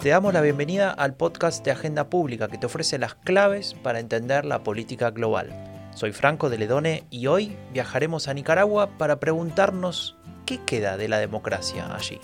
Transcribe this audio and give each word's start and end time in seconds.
Te 0.00 0.08
damos 0.08 0.32
la 0.32 0.40
bienvenida 0.40 0.90
al 0.90 1.12
podcast 1.12 1.62
de 1.62 1.72
Agenda 1.72 2.08
Pública 2.08 2.48
que 2.48 2.56
te 2.56 2.64
ofrece 2.64 2.98
las 2.98 3.16
claves 3.16 3.74
para 3.82 4.00
entender 4.00 4.46
la 4.46 4.62
política 4.62 5.10
global. 5.10 5.52
Soy 5.94 6.12
Franco 6.12 6.48
de 6.48 6.56
Ledone 6.56 7.04
y 7.10 7.26
hoy 7.26 7.54
viajaremos 7.74 8.26
a 8.26 8.32
Nicaragua 8.32 8.96
para 8.96 9.20
preguntarnos 9.20 10.16
qué 10.46 10.58
queda 10.64 10.96
de 10.96 11.08
la 11.08 11.18
democracia 11.18 11.94
allí. 11.94 12.18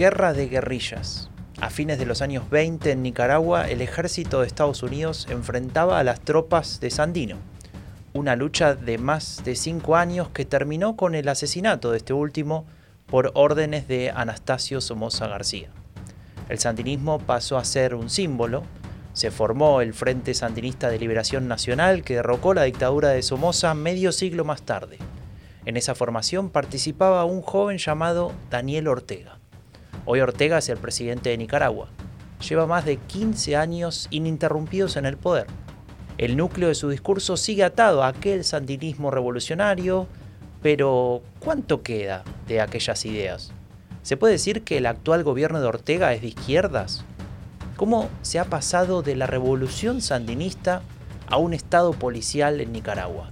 Guerra 0.00 0.32
de 0.32 0.48
guerrillas. 0.48 1.28
A 1.60 1.68
fines 1.68 1.98
de 1.98 2.06
los 2.06 2.22
años 2.22 2.48
20 2.48 2.90
en 2.90 3.02
Nicaragua, 3.02 3.68
el 3.68 3.82
ejército 3.82 4.40
de 4.40 4.46
Estados 4.46 4.82
Unidos 4.82 5.26
enfrentaba 5.28 5.98
a 5.98 6.04
las 6.04 6.22
tropas 6.22 6.80
de 6.80 6.88
Sandino. 6.88 7.36
Una 8.14 8.34
lucha 8.34 8.74
de 8.74 8.96
más 8.96 9.42
de 9.44 9.54
cinco 9.56 9.96
años 9.96 10.30
que 10.30 10.46
terminó 10.46 10.96
con 10.96 11.14
el 11.14 11.28
asesinato 11.28 11.90
de 11.90 11.98
este 11.98 12.14
último 12.14 12.64
por 13.08 13.30
órdenes 13.34 13.88
de 13.88 14.10
Anastasio 14.10 14.80
Somoza 14.80 15.26
García. 15.26 15.68
El 16.48 16.58
sandinismo 16.58 17.18
pasó 17.18 17.58
a 17.58 17.64
ser 17.66 17.94
un 17.94 18.08
símbolo, 18.08 18.62
se 19.12 19.30
formó 19.30 19.82
el 19.82 19.92
Frente 19.92 20.32
Sandinista 20.32 20.88
de 20.88 20.98
Liberación 20.98 21.46
Nacional 21.46 22.04
que 22.04 22.14
derrocó 22.14 22.54
la 22.54 22.62
dictadura 22.62 23.10
de 23.10 23.20
Somoza 23.20 23.74
medio 23.74 24.12
siglo 24.12 24.46
más 24.46 24.62
tarde. 24.62 24.96
En 25.66 25.76
esa 25.76 25.94
formación 25.94 26.48
participaba 26.48 27.26
un 27.26 27.42
joven 27.42 27.76
llamado 27.76 28.32
Daniel 28.48 28.88
Ortega. 28.88 29.39
Hoy 30.06 30.20
Ortega 30.20 30.58
es 30.58 30.68
el 30.70 30.78
presidente 30.78 31.28
de 31.28 31.36
Nicaragua. 31.36 31.88
Lleva 32.48 32.66
más 32.66 32.86
de 32.86 32.96
15 32.96 33.56
años 33.56 34.08
ininterrumpidos 34.10 34.96
en 34.96 35.04
el 35.04 35.18
poder. 35.18 35.46
El 36.16 36.38
núcleo 36.38 36.68
de 36.68 36.74
su 36.74 36.88
discurso 36.88 37.36
sigue 37.36 37.64
atado 37.64 38.02
a 38.02 38.08
aquel 38.08 38.44
sandinismo 38.44 39.10
revolucionario, 39.10 40.06
pero 40.62 41.22
¿cuánto 41.38 41.82
queda 41.82 42.24
de 42.48 42.62
aquellas 42.62 43.04
ideas? 43.04 43.52
¿Se 44.02 44.16
puede 44.16 44.32
decir 44.32 44.62
que 44.62 44.78
el 44.78 44.86
actual 44.86 45.22
gobierno 45.22 45.60
de 45.60 45.66
Ortega 45.66 46.14
es 46.14 46.22
de 46.22 46.28
izquierdas? 46.28 47.04
¿Cómo 47.76 48.08
se 48.22 48.38
ha 48.38 48.46
pasado 48.46 49.02
de 49.02 49.16
la 49.16 49.26
revolución 49.26 50.00
sandinista 50.00 50.80
a 51.28 51.36
un 51.36 51.52
estado 51.52 51.92
policial 51.92 52.60
en 52.62 52.72
Nicaragua? 52.72 53.30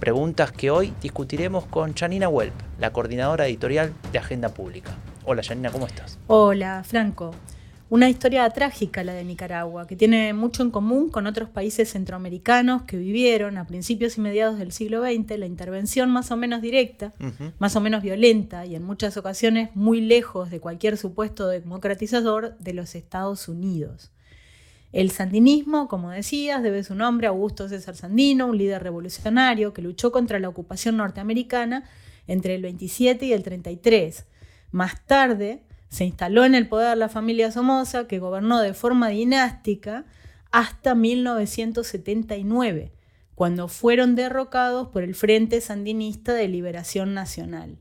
Preguntas 0.00 0.50
que 0.50 0.70
hoy 0.70 0.94
discutiremos 1.02 1.66
con 1.66 1.94
Janina 1.94 2.28
Welp, 2.28 2.54
la 2.78 2.92
coordinadora 2.92 3.46
editorial 3.46 3.92
de 4.12 4.18
Agenda 4.18 4.48
Pública. 4.48 4.96
Hola 5.28 5.42
Janina, 5.42 5.72
¿cómo 5.72 5.88
estás? 5.88 6.20
Hola, 6.28 6.84
Franco. 6.84 7.34
Una 7.90 8.08
historia 8.08 8.48
trágica 8.50 9.02
la 9.02 9.12
de 9.12 9.24
Nicaragua, 9.24 9.88
que 9.88 9.96
tiene 9.96 10.32
mucho 10.34 10.62
en 10.62 10.70
común 10.70 11.08
con 11.10 11.26
otros 11.26 11.48
países 11.48 11.90
centroamericanos 11.90 12.82
que 12.82 12.96
vivieron 12.96 13.58
a 13.58 13.66
principios 13.66 14.18
y 14.18 14.20
mediados 14.20 14.56
del 14.56 14.70
siglo 14.70 15.02
XX 15.02 15.36
la 15.36 15.46
intervención 15.46 16.12
más 16.12 16.30
o 16.30 16.36
menos 16.36 16.62
directa, 16.62 17.12
más 17.58 17.74
o 17.74 17.80
menos 17.80 18.04
violenta 18.04 18.66
y 18.66 18.76
en 18.76 18.84
muchas 18.84 19.16
ocasiones 19.16 19.70
muy 19.74 20.00
lejos 20.00 20.48
de 20.48 20.60
cualquier 20.60 20.96
supuesto 20.96 21.48
democratizador 21.48 22.56
de 22.58 22.74
los 22.74 22.94
Estados 22.94 23.48
Unidos. 23.48 24.12
El 24.92 25.10
sandinismo, 25.10 25.88
como 25.88 26.10
decías, 26.10 26.62
debe 26.62 26.84
su 26.84 26.94
nombre 26.94 27.26
a 27.26 27.30
Augusto 27.30 27.68
César 27.68 27.96
Sandino, 27.96 28.46
un 28.46 28.58
líder 28.58 28.80
revolucionario 28.80 29.72
que 29.72 29.82
luchó 29.82 30.12
contra 30.12 30.38
la 30.38 30.48
ocupación 30.48 30.96
norteamericana 30.96 31.82
entre 32.28 32.54
el 32.54 32.62
27 32.62 33.26
y 33.26 33.32
el 33.32 33.42
33 33.42 34.24
más 34.76 35.04
tarde 35.06 35.62
se 35.88 36.04
instaló 36.04 36.44
en 36.44 36.54
el 36.54 36.68
poder 36.68 36.98
la 36.98 37.08
familia 37.08 37.50
Somoza, 37.50 38.06
que 38.06 38.18
gobernó 38.18 38.60
de 38.60 38.74
forma 38.74 39.08
dinástica 39.08 40.04
hasta 40.52 40.94
1979, 40.94 42.92
cuando 43.34 43.68
fueron 43.68 44.14
derrocados 44.14 44.88
por 44.88 45.02
el 45.02 45.14
Frente 45.14 45.60
Sandinista 45.60 46.34
de 46.34 46.48
Liberación 46.48 47.14
Nacional. 47.14 47.78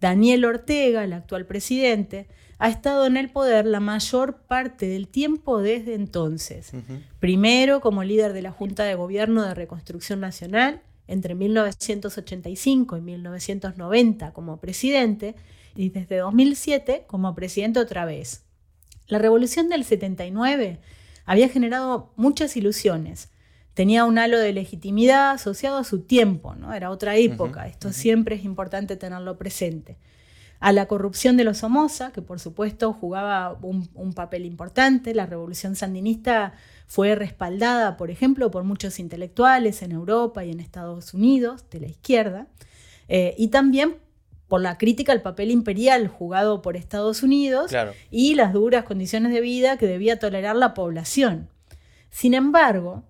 Daniel 0.00 0.44
Ortega, 0.44 1.04
el 1.04 1.14
actual 1.14 1.46
presidente, 1.46 2.28
ha 2.58 2.68
estado 2.68 3.06
en 3.06 3.16
el 3.16 3.30
poder 3.30 3.64
la 3.64 3.80
mayor 3.80 4.42
parte 4.42 4.88
del 4.88 5.08
tiempo 5.08 5.62
desde 5.62 5.94
entonces. 5.94 6.72
Primero 7.18 7.80
como 7.80 8.04
líder 8.04 8.34
de 8.34 8.42
la 8.42 8.52
Junta 8.52 8.84
de 8.84 8.94
Gobierno 8.94 9.42
de 9.42 9.54
Reconstrucción 9.54 10.20
Nacional, 10.20 10.82
entre 11.06 11.34
1985 11.34 12.96
y 12.98 13.00
1990 13.00 14.32
como 14.32 14.58
presidente, 14.58 15.34
y 15.76 15.90
desde 15.90 16.18
2007 16.18 17.04
como 17.06 17.34
presidente 17.34 17.80
otra 17.80 18.04
vez. 18.04 18.44
La 19.06 19.18
revolución 19.18 19.68
del 19.68 19.84
79 19.84 20.80
había 21.24 21.48
generado 21.48 22.12
muchas 22.16 22.56
ilusiones. 22.56 23.30
Tenía 23.74 24.04
un 24.04 24.18
halo 24.18 24.38
de 24.38 24.52
legitimidad 24.52 25.32
asociado 25.32 25.78
a 25.78 25.84
su 25.84 26.00
tiempo, 26.00 26.54
¿no? 26.54 26.72
Era 26.72 26.90
otra 26.90 27.16
época, 27.16 27.66
esto 27.66 27.92
siempre 27.92 28.36
es 28.36 28.44
importante 28.44 28.96
tenerlo 28.96 29.36
presente. 29.36 29.98
A 30.58 30.72
la 30.72 30.86
corrupción 30.86 31.36
de 31.36 31.44
los 31.44 31.58
Somoza, 31.58 32.12
que 32.12 32.22
por 32.22 32.40
supuesto 32.40 32.94
jugaba 32.94 33.58
un, 33.60 33.90
un 33.92 34.14
papel 34.14 34.46
importante, 34.46 35.14
la 35.14 35.26
revolución 35.26 35.76
sandinista 35.76 36.54
fue 36.86 37.14
respaldada, 37.14 37.98
por 37.98 38.10
ejemplo, 38.10 38.50
por 38.50 38.64
muchos 38.64 38.98
intelectuales 38.98 39.82
en 39.82 39.92
Europa 39.92 40.44
y 40.44 40.50
en 40.52 40.60
Estados 40.60 41.12
Unidos 41.12 41.66
de 41.70 41.80
la 41.80 41.88
izquierda, 41.88 42.46
eh, 43.08 43.34
y 43.36 43.48
también 43.48 43.96
por 44.48 44.60
la 44.60 44.78
crítica 44.78 45.12
al 45.12 45.22
papel 45.22 45.50
imperial 45.50 46.08
jugado 46.08 46.62
por 46.62 46.76
Estados 46.76 47.22
Unidos 47.22 47.72
y 48.10 48.34
las 48.34 48.52
duras 48.52 48.84
condiciones 48.84 49.32
de 49.32 49.40
vida 49.40 49.76
que 49.76 49.86
debía 49.86 50.18
tolerar 50.18 50.56
la 50.56 50.74
población. 50.74 51.48
Sin 52.10 52.34
embargo, 52.34 53.04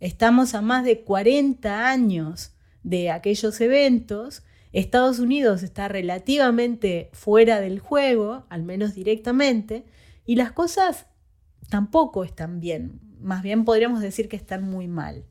estamos 0.00 0.54
a 0.54 0.60
más 0.60 0.84
de 0.84 1.02
40 1.02 1.88
años 1.88 2.52
de 2.82 3.10
aquellos 3.10 3.60
eventos, 3.60 4.42
Estados 4.72 5.18
Unidos 5.18 5.62
está 5.62 5.88
relativamente 5.88 7.10
fuera 7.12 7.60
del 7.60 7.80
juego, 7.80 8.46
al 8.48 8.62
menos 8.62 8.94
directamente, 8.94 9.84
y 10.26 10.36
las 10.36 10.52
cosas 10.52 11.06
tampoco 11.68 12.24
están 12.24 12.60
bien, 12.60 13.00
más 13.20 13.42
bien 13.42 13.64
podríamos 13.64 14.00
decir 14.00 14.28
que 14.28 14.36
están 14.36 14.62
muy 14.62 14.86
mal. 14.86 15.24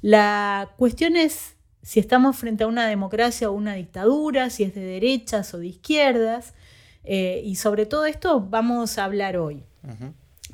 La 0.00 0.70
cuestión 0.76 1.16
es 1.16 1.54
si 1.82 2.00
estamos 2.00 2.36
frente 2.36 2.64
a 2.64 2.66
una 2.68 2.86
democracia 2.86 3.50
o 3.50 3.52
una 3.52 3.74
dictadura, 3.74 4.50
si 4.50 4.62
es 4.62 4.74
de 4.74 4.82
derechas 4.82 5.52
o 5.54 5.58
de 5.58 5.66
izquierdas, 5.66 6.54
eh, 7.04 7.42
y 7.44 7.56
sobre 7.56 7.86
todo 7.86 8.06
esto 8.06 8.40
vamos 8.40 8.98
a 8.98 9.04
hablar 9.04 9.36
hoy. 9.36 9.64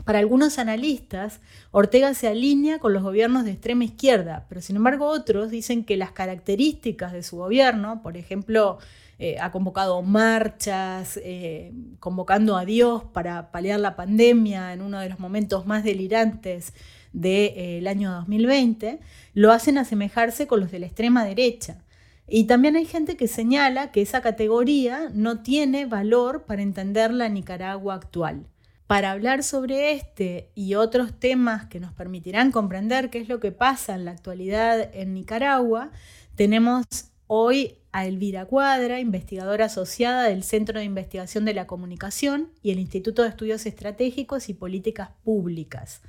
Para 0.04 0.20
algunos 0.20 0.58
analistas, 0.58 1.40
Ortega 1.70 2.14
se 2.14 2.28
alinea 2.28 2.78
con 2.78 2.92
los 2.92 3.02
gobiernos 3.02 3.44
de 3.44 3.50
extrema 3.50 3.84
izquierda, 3.84 4.46
pero 4.48 4.62
sin 4.62 4.76
embargo 4.76 5.06
otros 5.06 5.50
dicen 5.50 5.84
que 5.84 5.96
las 5.96 6.12
características 6.12 7.12
de 7.12 7.22
su 7.22 7.36
gobierno, 7.36 8.00
por 8.02 8.16
ejemplo, 8.16 8.78
eh, 9.20 9.36
ha 9.40 9.50
convocado 9.50 10.00
marchas, 10.02 11.18
eh, 11.24 11.72
convocando 11.98 12.56
a 12.56 12.64
Dios 12.64 13.02
para 13.12 13.50
paliar 13.50 13.80
la 13.80 13.96
pandemia 13.96 14.72
en 14.72 14.80
uno 14.80 15.00
de 15.00 15.08
los 15.08 15.18
momentos 15.18 15.66
más 15.66 15.82
delirantes 15.82 16.72
del 17.12 17.86
año 17.88 18.12
2020, 18.12 19.00
lo 19.34 19.50
hacen 19.50 19.76
asemejarse 19.76 20.46
con 20.46 20.60
los 20.60 20.70
de 20.70 20.78
la 20.78 20.86
extrema 20.86 21.24
derecha. 21.24 21.82
Y 22.28 22.44
también 22.44 22.76
hay 22.76 22.84
gente 22.84 23.16
que 23.16 23.26
señala 23.26 23.90
que 23.90 24.02
esa 24.02 24.20
categoría 24.20 25.10
no 25.12 25.42
tiene 25.42 25.86
valor 25.86 26.44
para 26.44 26.62
entender 26.62 27.12
la 27.12 27.28
Nicaragua 27.28 27.94
actual. 27.94 28.46
Para 28.86 29.10
hablar 29.10 29.42
sobre 29.42 29.92
este 29.92 30.50
y 30.54 30.74
otros 30.74 31.18
temas 31.18 31.66
que 31.66 31.80
nos 31.80 31.92
permitirán 31.92 32.52
comprender 32.52 33.10
qué 33.10 33.18
es 33.18 33.28
lo 33.28 33.40
que 33.40 33.50
pasa 33.50 33.94
en 33.94 34.04
la 34.04 34.12
actualidad 34.12 34.94
en 34.94 35.14
Nicaragua, 35.14 35.90
tenemos 36.36 36.84
hoy 37.26 37.77
a 37.92 38.06
Elvira 38.06 38.46
Cuadra, 38.46 39.00
investigadora 39.00 39.66
asociada 39.66 40.24
del 40.24 40.42
Centro 40.42 40.78
de 40.78 40.84
Investigación 40.84 41.44
de 41.44 41.54
la 41.54 41.66
Comunicación 41.66 42.50
y 42.62 42.70
el 42.70 42.78
Instituto 42.78 43.22
de 43.22 43.30
Estudios 43.30 43.66
Estratégicos 43.66 44.48
y 44.48 44.54
Políticas 44.54 45.10
Públicas. 45.24 46.02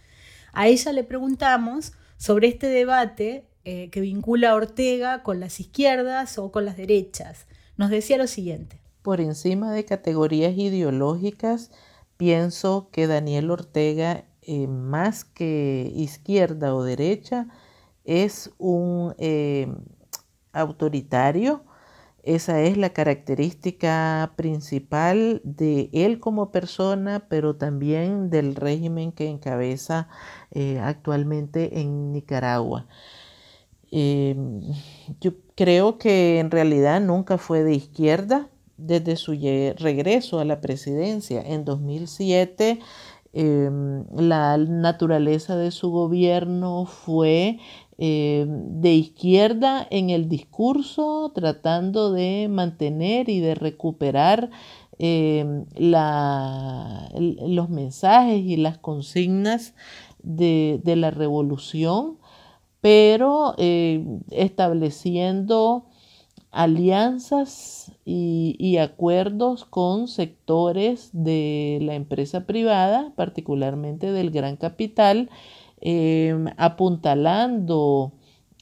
A 0.54 0.68
ella 0.68 0.92
le 0.92 1.04
preguntamos 1.04 1.94
sobre 2.18 2.48
este 2.48 2.68
debate 2.68 3.46
eh, 3.66 3.90
que 3.92 4.02
vincula 4.02 4.52
a 4.52 4.56
Ortega 4.56 5.24
con 5.24 5.40
las 5.40 5.60
izquierdas 5.60 6.38
o 6.38 6.52
con 6.52 6.66
las 6.66 6.76
derechas. 6.76 7.46
Nos 7.78 7.90
decía 7.90 8.18
lo 8.18 8.28
siguiente. 8.28 8.82
Por 9.02 9.22
encima 9.22 9.72
de 9.72 9.86
categorías 9.86 10.58
ideológicas, 10.58 11.72
pienso 12.18 12.90
que 12.92 13.08
Daniel 13.08 13.50
Ortega, 13.52 14.26
eh, 14.42 14.68
más 14.68 15.24
que 15.24 15.92
izquierda 15.96 16.76
o 16.76 16.84
derecha, 16.84 17.48
es 18.04 18.52
un 18.58 19.16
eh, 19.18 19.68
autoritario 20.52 21.64
esa 22.24 22.62
es 22.62 22.78
la 22.78 22.90
característica 22.92 24.34
principal 24.36 25.42
de 25.44 25.90
él 25.94 26.20
como 26.20 26.52
persona, 26.52 27.28
pero 27.30 27.56
también 27.56 28.30
del 28.30 28.56
régimen 28.56 29.12
que 29.12 29.30
encabeza 29.30 30.08
eh, 30.52 30.80
actualmente 30.80 31.80
en 31.80 32.12
Nicaragua. 32.12 32.88
Em, 33.92 34.62
yo 35.20 35.34
creo 35.56 35.98
que 35.98 36.40
en 36.40 36.52
realidad 36.52 37.02
nunca 37.02 37.38
fue 37.38 37.64
de 37.64 37.74
izquierda 37.74 38.50
desde 38.78 39.16
su 39.16 39.34
regreso 39.34 40.40
a 40.40 40.46
la 40.46 40.62
presidencia 40.62 41.42
en 41.42 41.66
2007. 41.66 42.80
Em, 43.34 44.06
la 44.16 44.58
naturaleza 44.58 45.56
de 45.56 45.72
su 45.72 45.92
gobierno 45.92 46.86
fue 46.86 47.60
em, 48.00 48.82
de 48.82 48.94
izquierda 48.96 49.86
en 49.92 50.10
el 50.10 50.30
discurso, 50.30 51.32
tratando 51.36 52.12
de 52.12 52.48
mantener 52.50 53.30
y 53.30 53.40
de 53.40 53.56
recuperar 53.56 54.50
los 55.78 57.70
mensajes 57.70 58.42
y 58.44 58.58
las 58.58 58.78
consignas 58.80 59.74
de 60.24 60.96
la 60.98 61.12
revolución 61.12 62.18
pero 62.82 63.56
eh, 63.58 64.06
estableciendo 64.32 65.86
alianzas 66.52 67.92
y, 68.06 68.78
acuerdos 68.78 69.66
con 69.66 70.08
sectores 70.08 71.10
de 71.14 71.78
la 71.82 71.94
empresa 71.94 72.48
privada, 72.48 73.14
particularmente 73.16 74.12
del 74.12 74.32
gran 74.32 74.56
capital, 74.56 75.30
em, 75.82 76.48
apuntalando 76.58 78.14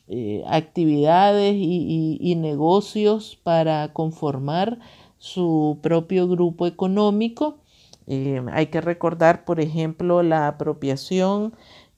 eh, 0.07 0.43
actividades 0.47 1.55
y, 1.57 2.35
negocios 2.35 3.39
para 3.43 3.93
conformar 3.93 4.79
su 5.17 5.79
propio 5.81 6.27
grupo 6.27 6.65
económico. 6.67 7.59
Em, 8.07 8.47
hay 8.49 8.67
que 8.67 8.81
recordar, 8.81 9.43
por 9.45 9.59
ejemplo, 9.59 10.23
la 10.23 10.47
apropiación 10.47 11.53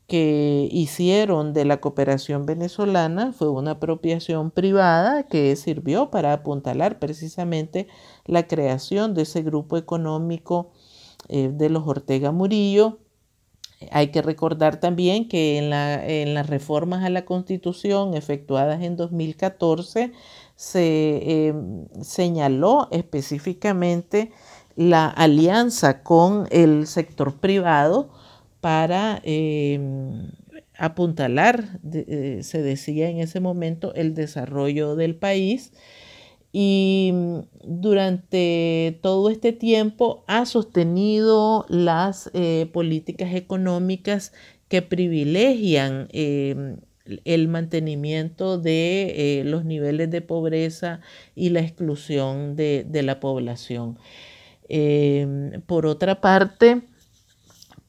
que 0.09 0.67
hicieron 0.71 1.53
de 1.53 1.65
la 1.65 1.79
cooperación 1.79 2.45
venezolana 2.47 3.31
fue 3.31 3.49
una 3.49 3.71
apropiación 3.71 4.49
privada 4.51 5.23
que 5.27 5.55
sirvió 5.55 6.09
para 6.09 6.33
apuntalar 6.33 6.99
precisamente 6.99 7.87
la 8.25 8.47
creación 8.47 9.13
de 9.13 9.21
ese 9.21 9.43
grupo 9.43 9.77
económico 9.77 10.71
eh, 11.29 11.49
de 11.53 11.69
los 11.69 11.87
Ortega 11.87 12.31
Murillo. 12.31 12.97
Hay 13.91 14.07
que 14.07 14.21
recordar 14.21 14.79
también 14.79 15.29
que 15.29 15.57
en, 15.57 16.33
las 16.33 16.47
reformas 16.47 17.03
a 17.05 17.09
la 17.09 17.23
Constitución 17.23 18.13
efectuadas 18.13 18.83
en 18.83 18.97
2014 18.97 20.11
se 20.55 21.47
em, 21.47 21.87
señaló 22.01 22.89
específicamente 22.91 24.31
la 24.75 25.07
alianza 25.07 26.03
con 26.03 26.47
el 26.51 26.87
sector 26.87 27.37
privado 27.39 28.09
para 28.59 29.21
em, 29.23 30.31
apuntalar, 30.77 31.79
eh, 31.93 32.39
se 32.43 32.61
decía 32.61 33.09
en 33.09 33.19
ese 33.19 33.39
momento, 33.39 33.93
el 33.95 34.13
desarrollo 34.13 34.95
del 34.95 35.15
país 35.15 35.71
y 36.51 37.11
mm, 37.13 37.39
durante 37.63 38.99
todo 39.01 39.29
este 39.29 39.53
tiempo 39.53 40.23
ha 40.27 40.45
sostenido 40.45 41.65
las 41.69 42.31
eh, 42.33 42.69
políticas 42.73 43.33
económicas 43.35 44.33
que 44.67 44.81
privilegian 44.81 46.07
em, 46.11 46.77
el 47.25 47.47
mantenimiento 47.47 48.59
de 48.59 49.39
eh, 49.39 49.43
los 49.43 49.65
niveles 49.65 50.11
de 50.11 50.21
pobreza 50.21 51.01
y 51.35 51.49
la 51.49 51.61
exclusión 51.61 52.55
de 52.55 53.01
la 53.03 53.19
población. 53.19 53.97
Em, 54.69 55.61
por 55.65 55.87
otra 55.87 56.21
parte, 56.21 56.83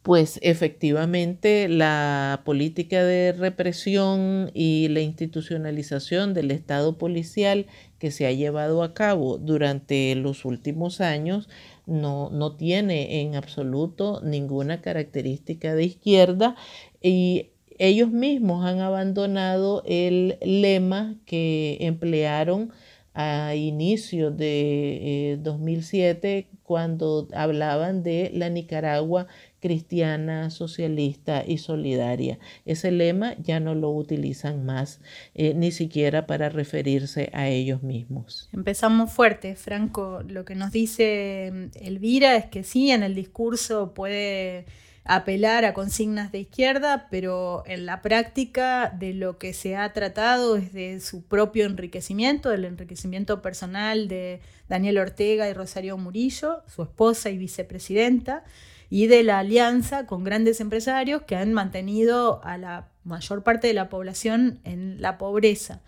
pues 0.03 0.39
efectivamente 0.43 1.69
la 1.69 2.41
política 2.45 3.05
de 3.05 3.33
represión 3.33 4.51
y 4.55 4.89
la 4.89 5.01
institucionalización 5.01 6.33
del 6.33 6.51
Estado 6.51 6.97
policial 6.97 7.67
que 7.99 8.11
se 8.11 8.27
ha 8.27 8.33
llevado 8.33 8.83
a 8.83 8.95
cabo 8.95 9.37
durante 9.37 10.15
los 10.15 10.47
últimos 10.47 11.03
años 11.03 11.51
no, 11.87 12.31
no 12.31 12.57
tiene 12.57 13.21
en 13.21 13.35
absoluto 13.35 14.23
ninguna 14.25 14.81
característica 14.81 15.75
de 15.75 15.85
izquierda 15.85 16.57
y 17.03 17.51
ellos 17.79 18.11
mismos 18.11 18.65
han 18.67 18.81
abandonado 18.81 19.83
el 19.87 20.39
lema 20.41 21.17
que 21.27 21.79
emplearon 21.81 22.73
a 23.15 23.55
inicio 23.55 24.31
de 24.31 25.39
2007 25.43 26.39
eh, 26.39 26.47
cuando 26.63 27.27
hablaban 27.35 28.03
de 28.03 28.31
la 28.33 28.49
Nicaragua 28.49 29.27
cristiana, 29.61 30.51
socialista 30.51 31.45
y 31.47 31.59
solidaria. 31.59 32.39
Ese 32.65 32.91
lema 32.91 33.35
ya 33.39 33.61
no 33.61 33.75
lo 33.75 33.91
utilizan 33.91 34.65
más, 34.65 35.01
eh, 35.35 35.55
ni 35.55 35.71
siquiera 35.71 36.27
para 36.27 36.49
referirse 36.49 37.31
a 37.33 37.49
ellos 37.49 37.83
mismos. 37.83 38.49
Empezamos 38.53 39.13
fuerte, 39.13 39.55
Franco. 39.55 40.23
Lo 40.27 40.45
que 40.45 40.55
nos 40.55 40.73
dice 40.73 41.51
mm, 41.53 41.85
Elvira 41.85 42.37
es 42.37 42.47
que 42.47 42.65
sí, 42.65 42.91
en 42.91 43.03
el 43.03 43.15
discurso 43.15 43.93
puede 43.95 44.67
apelar 45.05 45.65
a 45.65 45.75
consignas 45.75 46.31
de 46.31 46.41
izquierda, 46.41 47.09
pero 47.11 47.65
en 47.67 47.87
la 47.87 48.03
práctica 48.03 48.95
de 48.97 49.15
lo 49.15 49.39
que 49.39 49.53
se 49.53 49.77
ha 49.77 49.93
tratado 49.93 50.57
es 50.57 50.73
de 50.73 51.01
su 51.01 51.23
propio 51.25 51.67
enriquecimiento, 51.67 52.51
del 52.51 52.65
enriquecimiento 52.65 53.43
personal 53.43 54.09
de 54.09 54.41
Daniel 54.69 54.99
Ortega 54.99 55.49
y 55.49 55.53
Rosario 55.53 55.97
Murillo, 55.97 56.63
su 56.67 56.83
esposa 56.83 57.31
y 57.31 57.39
vicepresidenta, 57.39 58.45
y 58.91 59.07
de 59.07 59.23
la 59.23 59.39
alianza 59.39 60.07
con 60.07 60.25
grandes 60.25 60.61
empresarios 60.61 61.23
que 61.23 61.37
han 61.37 61.55
mantenido 61.55 62.45
a 62.45 62.59
la 62.59 62.89
mayor 63.05 63.43
parte 63.43 63.69
de 63.69 63.75
la 63.75 63.89
población 63.89 64.59
en 64.65 65.01
la 65.01 65.17
pobreza. 65.17 65.81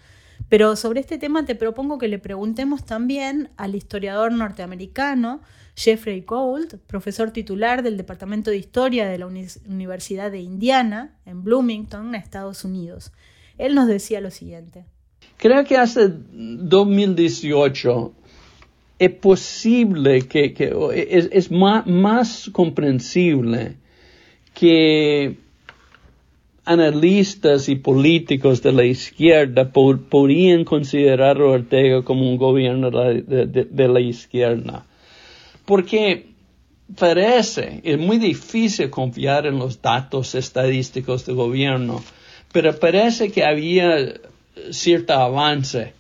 Pero 0.49 0.77
sobre 0.77 1.01
este 1.01 1.19
tema 1.19 1.45
te 1.45 1.55
propongo 1.55 1.99
que 1.99 2.09
le 2.09 2.19
preguntemos 2.19 2.85
también 2.85 3.51
al 3.57 3.75
historiador 3.75 4.33
norteamericano 4.33 5.41
Jeffrey 5.75 6.21
Gould, 6.21 6.79
profesor 6.87 7.31
titular 7.31 7.83
del 7.83 7.97
Departamento 7.97 8.51
de 8.51 8.59
Historia 8.59 9.09
de 9.09 9.19
la 9.19 9.27
Universidad 9.27 10.31
de 10.31 10.41
Indiana, 10.41 11.17
en 11.25 11.43
Bloomington, 11.43 12.15
Estados 12.15 12.65
Unidos. 12.65 13.13
Él 13.59 13.75
nos 13.75 13.89
decía 13.89 14.21
lo 14.21 14.31
siguiente. 14.31 14.85
Creo 15.39 15.65
que 15.65 15.77
hasta 15.77 16.09
2018 16.09 18.15
es 18.99 19.11
posible 19.11 20.23
que, 20.29 20.55
es, 21.33 21.51
más, 21.51 22.51
comprensible 22.53 23.75
que 24.55 25.37
analistas 26.65 27.69
y 27.69 27.77
políticos 27.77 28.63
de 28.63 28.73
la 28.73 28.85
izquierda 28.85 29.73
podrían 29.73 30.65
considerar 30.65 31.39
a 31.39 31.45
Ortega 31.47 32.03
como 32.03 32.29
un 32.31 32.37
gobierno 32.37 32.91
de, 32.91 33.89
la 33.89 34.01
izquierda. 34.01 34.87
Porque 35.65 36.27
parece, 36.97 37.81
es 37.83 37.99
muy 37.99 38.19
difícil 38.19 38.91
confiar 38.91 39.47
en 39.47 39.59
los 39.59 39.83
datos 39.83 40.35
estadísticos 40.35 41.27
del 41.27 41.37
gobierno, 41.37 42.03
pero 42.53 42.79
parece 42.79 43.33
que 43.33 43.45
había 43.45 44.15
cierto 44.71 45.15
avance 45.15 45.95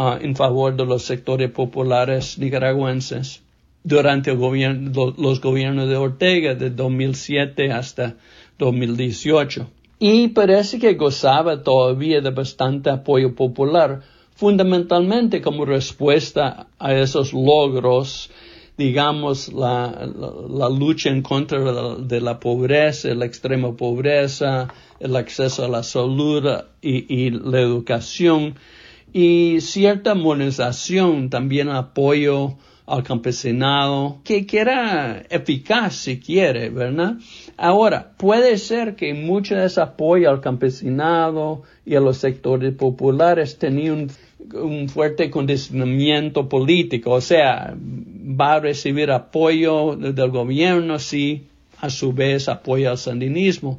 Ah, 0.00 0.16
en 0.22 0.36
favor 0.36 0.76
de 0.76 0.86
los 0.86 1.02
sectores 1.02 1.50
populares 1.50 2.38
nicaragüenses 2.38 3.42
durante 3.82 4.32
los 4.32 5.40
gobiernos 5.40 5.88
de 5.88 5.96
Ortega 5.96 6.54
de 6.54 6.70
2007 6.70 7.72
hasta 7.72 8.14
2018. 8.60 9.68
Y 9.98 10.28
parece 10.28 10.78
que 10.78 10.94
gozaba 10.94 11.64
todavía 11.64 12.20
de 12.20 12.30
bastante 12.30 12.90
apoyo 12.90 13.34
popular, 13.34 14.02
fundamentalmente 14.36 15.42
como 15.42 15.64
respuesta 15.64 16.68
a 16.78 16.94
esos 16.94 17.32
logros, 17.32 18.30
digamos, 18.76 19.52
la, 19.52 20.08
lucha 20.78 21.10
en 21.10 21.22
contra 21.22 21.58
de 21.98 22.20
la, 22.20 22.38
pobreza, 22.38 23.12
la 23.16 23.26
extrema 23.26 23.76
pobreza, 23.76 24.68
el 25.00 25.16
acceso 25.16 25.64
a 25.64 25.68
la 25.68 25.82
salud 25.82 26.44
y 26.82 27.30
la 27.30 27.60
educación, 27.60 28.54
y 29.12 29.60
cierta 29.60 30.14
modernización, 30.14 31.30
también 31.30 31.68
apoyo 31.68 32.56
al 32.86 33.02
campesinado, 33.02 34.18
que, 34.24 34.46
era 34.50 35.22
eficaz 35.28 35.94
si 35.94 36.20
quiere, 36.20 36.70
¿verdad? 36.70 37.16
Ahora, 37.56 38.12
puede 38.16 38.56
ser 38.56 38.96
que 38.96 39.12
mucho 39.12 39.54
de 39.54 39.66
ese 39.66 39.80
apoyo 39.82 40.30
al 40.30 40.40
campesinado 40.40 41.62
y 41.84 41.96
a 41.96 42.00
los 42.00 42.16
sectores 42.16 42.74
populares 42.74 43.58
tenía 43.58 43.92
un, 43.92 44.10
un 44.54 44.88
fuerte 44.88 45.30
condicionamiento 45.30 46.48
político, 46.48 47.12
o 47.12 47.20
sea, 47.20 47.74
va 47.76 48.54
a 48.54 48.60
recibir 48.60 49.10
apoyo 49.10 49.96
del 49.96 50.30
gobierno 50.30 50.98
si 50.98 51.44
a 51.80 51.90
su 51.90 52.12
vez 52.12 52.48
apoya 52.48 52.90
al 52.90 52.98
sandinismo. 52.98 53.78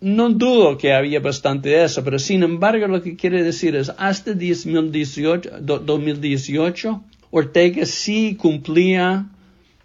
No 0.00 0.28
dudo 0.28 0.76
que 0.76 0.92
había 0.92 1.20
bastante 1.20 1.70
de 1.70 1.84
eso, 1.84 2.04
pero 2.04 2.18
sin 2.18 2.42
embargo 2.42 2.86
lo 2.86 3.02
que 3.02 3.16
quiere 3.16 3.42
decir 3.42 3.74
es 3.76 3.90
hasta 3.96 4.32
2018, 4.34 5.50
2018 5.60 7.02
Ortega 7.30 7.84
sí 7.86 8.36
cumplía, 8.36 9.26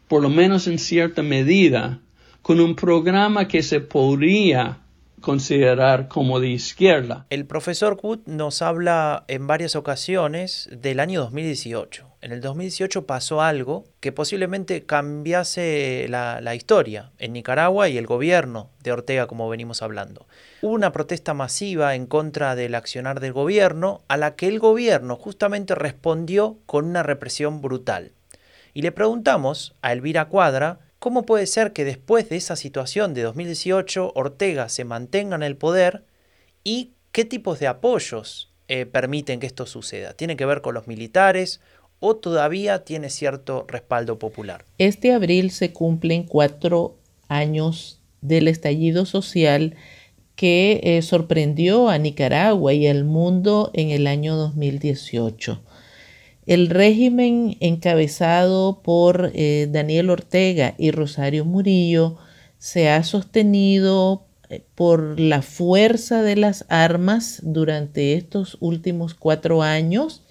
por 0.08 0.22
lo 0.22 0.30
menos 0.30 0.68
en 0.68 0.80
cierta 0.80 1.24
medida, 1.24 2.00
con 2.42 2.60
un 2.60 2.76
programa 2.76 3.48
que 3.48 3.64
se 3.64 3.80
podría 3.80 4.80
considerar 5.22 6.08
como 6.08 6.40
de 6.40 6.50
izquierda. 6.50 7.26
El 7.30 7.46
profesor 7.46 7.98
Wood 8.02 8.22
nos 8.26 8.62
habla 8.62 9.24
en 9.28 9.48
varias 9.48 9.76
ocasiones 9.76 10.68
del 10.72 11.00
año 11.00 11.22
2018. 11.22 12.08
En 12.22 12.32
el 12.32 12.42
2018 12.42 13.08
pasó 13.08 13.42
algo 13.42 13.86
que 14.00 14.12
posiblemente 14.12 14.86
cambiase 14.86 16.06
la, 16.10 16.40
la, 16.42 16.54
historia 16.54 17.12
en 17.18 17.34
Nicaragua 17.34 17.90
y 17.90 17.98
el 17.98 18.06
gobierno 18.06 18.70
de 18.84 18.92
Ortega, 18.92 19.26
como 19.26 19.50
venimos 19.50 19.82
hablando. 19.82 20.28
Hubo 20.62 20.74
una 20.74 20.92
protesta 20.92 21.34
masiva 21.34 21.96
en 21.96 22.06
contra 22.06 22.56
del 22.56 22.76
accionar 22.76 23.22
del 23.22 23.34
gobierno, 23.34 24.02
a 24.08 24.18
la 24.18 24.36
que 24.36 24.48
el 24.48 24.60
gobierno 24.60 25.16
justamente 25.16 25.74
respondió 25.74 26.58
con 26.68 26.86
una 26.86 27.02
represión 27.02 27.62
brutal. 27.62 28.12
Y 28.74 28.84
le 28.84 28.92
preguntamos 28.92 29.76
a 29.82 29.92
Elvira 29.92 30.26
Cuadra 30.26 30.80
¿Cómo 31.02 31.24
puede 31.24 31.48
ser 31.48 31.74
que 31.74 31.84
después 31.84 32.30
de 32.30 32.36
esa 32.36 32.56
situación 32.56 33.16
de 33.16 33.24
2018 33.24 34.12
Ortega 34.14 34.70
se 34.70 34.86
mantenga 34.86 35.36
en 35.36 35.42
el 35.42 35.58
poder 35.58 36.04
y 36.64 36.92
qué 37.12 37.26
tipos 37.26 37.60
de 37.60 37.66
apoyos 37.66 38.52
eh, 38.68 38.86
permiten 38.86 39.40
que 39.40 39.48
esto 39.48 39.66
suceda? 39.66 40.14
¿Tiene 40.14 40.36
que 40.36 40.46
ver 40.46 40.62
con 40.62 40.76
los 40.76 40.86
militares 40.86 41.60
o 42.00 42.18
todavía 42.18 42.86
tiene 42.86 43.10
cierto 43.10 43.66
respaldo 43.68 44.20
popular? 44.20 44.64
Este 44.78 45.12
abril 45.12 45.50
se 45.50 45.74
cumplen 45.74 46.22
cuatro 46.22 46.98
años 47.28 48.00
del 48.22 48.48
estallido 48.48 49.08
social 49.08 49.76
que 50.36 50.82
eh, 50.84 51.02
sorprendió 51.02 51.90
a 51.90 51.98
Nicaragua 51.98 52.74
y 52.74 52.86
al 52.86 53.06
mundo 53.06 53.72
en 53.74 53.90
el 53.90 54.06
año 54.06 54.36
2018. 54.36 55.64
El 56.46 56.70
régimen 56.70 57.56
encabezado 57.60 58.82
por 58.82 59.32
eh, 59.36 59.68
Daniel 59.70 60.10
Ortega 60.10 60.74
y 60.78 60.92
Rosario 60.92 61.46
Murillo 61.46 62.18
se 62.58 62.90
ha 62.90 63.04
sostenido 63.04 64.26
eh, 64.50 64.64
por 64.74 65.20
la 65.20 65.44
fuerza 65.44 66.24
de 66.24 66.36
las 66.36 66.66
armas 66.68 67.42
durante 67.44 68.16
estos 68.16 68.58
últimos 68.60 69.14
cuatro 69.14 69.62
años 69.62 70.24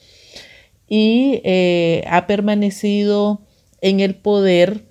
y 0.89 1.41
eh, 1.45 2.03
ha 2.09 2.27
permanecido 2.27 3.43
en 3.81 4.01
el 4.01 4.15
poder 4.17 4.85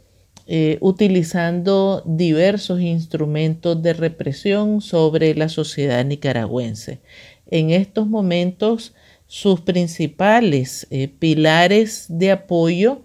utilizando 0.80 2.02
diversos 2.08 2.82
instrumentos 2.82 3.84
de 3.84 3.94
represión 3.94 4.82
sobre 4.82 5.36
la 5.36 5.48
sociedad 5.48 6.04
nicaragüense. 6.04 7.02
En 7.46 7.70
estos 7.70 8.08
momentos 8.08 8.96
sus 9.30 9.62
principales 9.62 10.88
eh, 10.90 11.08
pilares 11.08 12.08
de 12.10 12.32
apoyo 12.32 13.04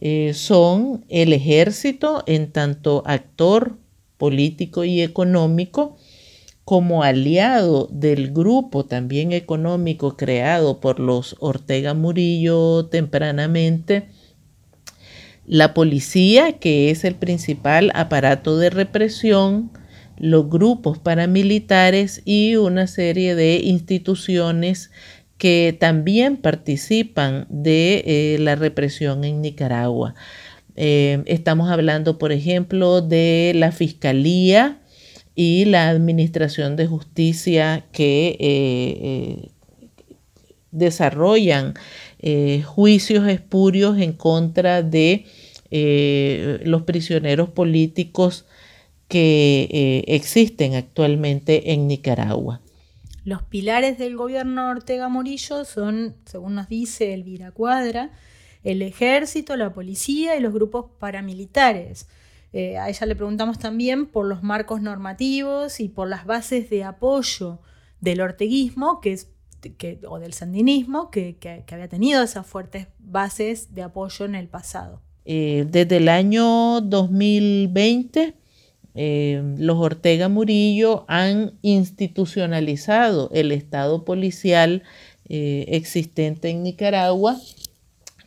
eh, 0.00 0.30
son 0.32 1.04
el 1.08 1.32
ejército 1.32 2.22
en 2.26 2.52
tanto 2.52 3.02
actor 3.06 3.76
político 4.16 4.84
y 4.84 5.02
económico, 5.02 5.96
como 6.64 7.02
aliado 7.02 7.88
del 7.90 8.32
grupo 8.32 8.84
también 8.84 9.32
económico 9.32 10.16
creado 10.16 10.78
por 10.78 11.00
los 11.00 11.34
Ortega 11.40 11.92
Murillo 11.92 12.86
tempranamente, 12.86 14.06
la 15.44 15.74
policía, 15.74 16.52
que 16.52 16.90
es 16.90 17.02
el 17.02 17.16
principal 17.16 17.90
aparato 17.94 18.58
de 18.58 18.70
represión, 18.70 19.72
los 20.16 20.48
grupos 20.48 20.98
paramilitares 20.98 22.22
y 22.24 22.56
una 22.56 22.86
serie 22.86 23.34
de 23.34 23.56
instituciones 23.56 24.90
que 25.44 25.76
también 25.78 26.38
participan 26.38 27.46
de 27.50 28.02
eh, 28.06 28.38
la 28.40 28.54
represión 28.54 29.24
en 29.24 29.42
Nicaragua. 29.42 30.14
Eh, 30.74 31.22
estamos 31.26 31.70
hablando, 31.70 32.16
por 32.16 32.32
ejemplo, 32.32 33.02
de 33.02 33.52
la 33.54 33.70
Fiscalía 33.70 34.80
y 35.34 35.66
la 35.66 35.90
Administración 35.90 36.76
de 36.76 36.86
Justicia 36.86 37.84
que 37.92 38.38
eh, 38.40 39.50
desarrollan 40.70 41.74
juicios 42.64 43.28
espurios 43.28 43.98
en 43.98 44.14
contra 44.14 44.82
de 44.82 45.26
los 46.64 46.84
prisioneros 46.84 47.50
políticos 47.50 48.46
que 49.08 50.04
existen 50.06 50.74
actualmente 50.74 51.74
en 51.74 51.86
Nicaragua. 51.86 52.63
Los 53.24 53.42
pilares 53.42 53.98
del 53.98 54.16
gobierno 54.16 54.68
Ortega 54.68 55.08
Morillo 55.08 55.64
son, 55.64 56.16
según 56.26 56.54
nos 56.54 56.68
dice 56.68 57.14
Elvira 57.14 57.52
Cuadra, 57.52 58.10
el 58.62 58.82
ejército, 58.82 59.56
la 59.56 59.72
policía 59.72 60.36
y 60.36 60.40
los 60.40 60.52
grupos 60.52 60.86
paramilitares. 60.98 62.06
Eh, 62.52 62.78
a 62.78 62.88
ella 62.88 63.06
le 63.06 63.16
preguntamos 63.16 63.58
también 63.58 64.06
por 64.06 64.26
los 64.26 64.42
marcos 64.42 64.80
normativos 64.80 65.80
y 65.80 65.88
por 65.88 66.08
las 66.08 66.26
bases 66.26 66.70
de 66.70 66.84
apoyo 66.84 67.60
del 68.00 68.20
orteguismo 68.20 69.00
que 69.00 69.18
o 70.06 70.18
del 70.18 70.34
sandinismo 70.34 71.10
que, 71.10 71.38
había 71.72 71.88
tenido 71.88 72.22
esas 72.22 72.46
fuertes 72.46 72.88
bases 72.98 73.74
de 73.74 73.82
apoyo 73.82 74.26
en 74.26 74.34
el 74.34 74.48
pasado. 74.48 75.00
Eh, 75.24 75.66
desde 75.66 75.96
el 75.96 76.10
año 76.10 76.82
2020 76.82 78.34
eh, 78.94 79.42
los 79.58 79.76
Ortega 79.78 80.28
Murillo 80.28 81.04
han 81.08 81.54
institucionalizado 81.62 83.28
el 83.32 83.50
Estado 83.50 84.04
policial 84.04 84.82
eh, 85.28 85.64
existente 85.68 86.50
en 86.50 86.62
Nicaragua 86.62 87.36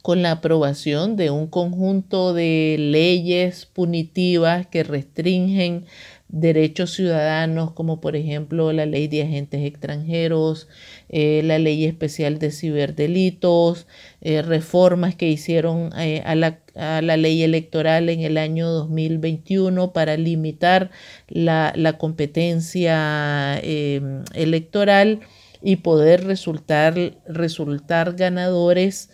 con 0.01 0.21
la 0.21 0.31
aprobación 0.31 1.15
de 1.15 1.31
un 1.31 1.47
conjunto 1.47 2.33
de 2.33 2.77
leyes 2.79 3.65
punitivas 3.65 4.65
que 4.67 4.83
restringen 4.83 5.85
derechos 6.29 6.93
ciudadanos, 6.93 7.71
como 7.71 8.01
por 8.01 8.15
ejemplo 8.15 8.73
la 8.73 8.85
ley 8.85 9.07
de 9.07 9.23
agentes 9.23 9.65
extranjeros, 9.65 10.67
eh, 11.09 11.41
la 11.43 11.57
ley 11.57 11.85
especial 11.85 12.37
de 12.39 12.51
ciberdelitos, 12.51 13.87
eh, 14.21 14.41
reformas 14.41 15.15
que 15.15 15.29
hicieron 15.29 15.91
eh, 15.97 16.21
a, 16.25 16.35
la, 16.35 16.59
a, 16.75 17.01
la, 17.01 17.17
ley 17.17 17.43
electoral 17.43 18.09
en 18.09 18.21
el 18.21 18.37
año 18.37 18.69
2021 18.69 19.93
para 19.93 20.17
limitar 20.17 20.91
la, 21.29 21.71
la 21.75 21.97
competencia 21.97 23.57
electoral 23.59 25.21
y 25.61 25.77
poder 25.77 26.25
resultar, 26.25 26.95
resultar 27.27 28.15
ganadores 28.15 29.09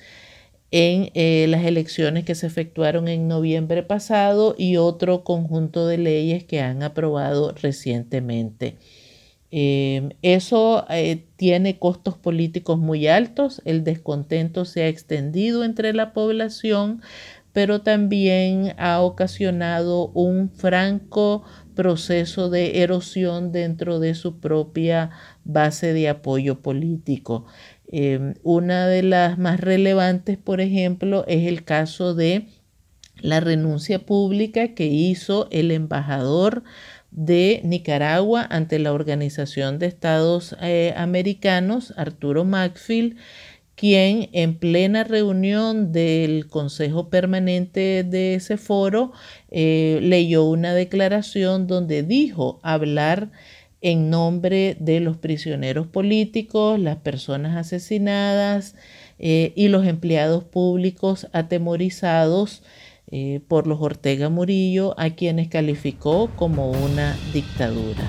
en 0.73 1.11
eh, 1.13 1.45
las 1.49 1.65
elecciones 1.65 2.25
que 2.25 2.33
se 2.33 2.47
efectuaron 2.47 3.07
en 3.07 3.27
noviembre 3.27 3.83
pasado 3.83 4.55
y 4.57 4.77
otro 4.77 5.23
conjunto 5.23 5.85
de 5.85 5.99
leyes 5.99 6.45
que 6.45 6.61
han 6.61 6.81
aprobado 6.81 7.53
recientemente. 7.61 8.77
Em, 9.51 10.09
eso 10.23 10.87
eh, 10.89 11.25
tiene 11.35 11.77
costos 11.77 12.17
políticos 12.17 12.79
muy 12.79 13.07
altos, 13.07 13.61
el 13.65 13.83
descontento 13.83 14.65
se 14.65 14.81
ha 14.81 14.87
extendido 14.87 15.63
entre 15.63 15.93
la 15.93 16.11
población, 16.11 17.03
pero 17.53 17.81
también 17.81 18.73
ha 18.79 18.99
ocasionado 19.01 20.07
un 20.15 20.49
franco 20.49 21.43
proceso 21.75 22.49
de 22.49 22.81
erosión 22.81 23.51
dentro 23.51 23.99
de 23.99 24.15
su 24.15 24.39
propia 24.39 25.11
base 25.43 25.93
de 25.93 26.09
apoyo 26.09 26.61
político. 26.61 27.45
Em, 27.87 28.35
una 28.43 28.87
de 28.87 29.03
las 29.03 29.37
más 29.37 29.59
relevantes, 29.59 30.37
por 30.37 30.61
ejemplo, 30.61 31.25
es 31.27 31.47
el 31.47 31.63
caso 31.63 32.15
de 32.15 32.47
la 33.21 33.39
renuncia 33.39 33.99
pública 33.99 34.73
que 34.73 34.85
hizo 34.87 35.47
el 35.51 35.71
embajador 35.71 36.63
de 37.11 37.61
Nicaragua 37.63 38.45
ante 38.49 38.79
la 38.79 38.91
Organización 38.91 39.77
de 39.79 39.85
Estados 39.85 40.55
eh, 40.61 40.93
Americanos, 40.97 41.93
Arturo 41.95 42.43
Macfield, 42.43 43.17
quien 43.75 44.29
en 44.33 44.57
plena 44.57 45.03
reunión 45.03 45.91
del 45.91 46.47
Consejo 46.47 47.09
Permanente 47.09 48.03
de 48.03 48.35
ese 48.35 48.57
foro 48.57 49.13
eh, 49.49 49.99
leyó 50.01 50.43
una 50.45 50.73
declaración 50.73 51.67
donde 51.67 52.03
dijo 52.03 52.59
hablar 52.63 53.31
en 53.83 54.09
nombre 54.09 54.77
de 54.79 55.01
los 55.01 55.17
prisioneros 55.17 55.87
políticos, 55.87 56.79
las 56.79 56.95
personas 56.95 57.57
asesinadas 57.57 58.75
eh, 59.19 59.51
y 59.57 59.67
los 59.67 59.85
empleados 59.85 60.45
públicos 60.45 61.27
atemorizados 61.33 62.63
eh, 63.11 63.41
por 63.47 63.67
los 63.67 63.81
Ortega 63.81 64.29
Murillo, 64.29 64.95
a 64.97 65.09
quienes 65.09 65.49
calificó 65.49 66.29
como 66.37 66.71
una 66.71 67.15
dictadura. 67.33 68.03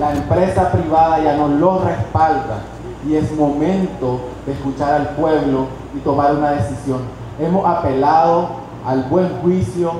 La 0.00 0.16
empresa 0.16 0.72
privada 0.72 1.22
ya 1.22 1.36
no 1.36 1.48
lo 1.48 1.84
respalda 1.84 2.64
y 3.06 3.16
es 3.16 3.30
momento 3.32 4.30
de 4.46 4.52
escuchar 4.52 4.94
al 4.94 5.08
pueblo 5.10 5.68
y 5.94 5.98
tomar 6.00 6.34
una 6.34 6.52
decisión. 6.52 7.02
Hemos 7.38 7.66
apelado 7.66 8.63
al 8.84 9.04
buen 9.04 9.28
juicio 9.40 9.92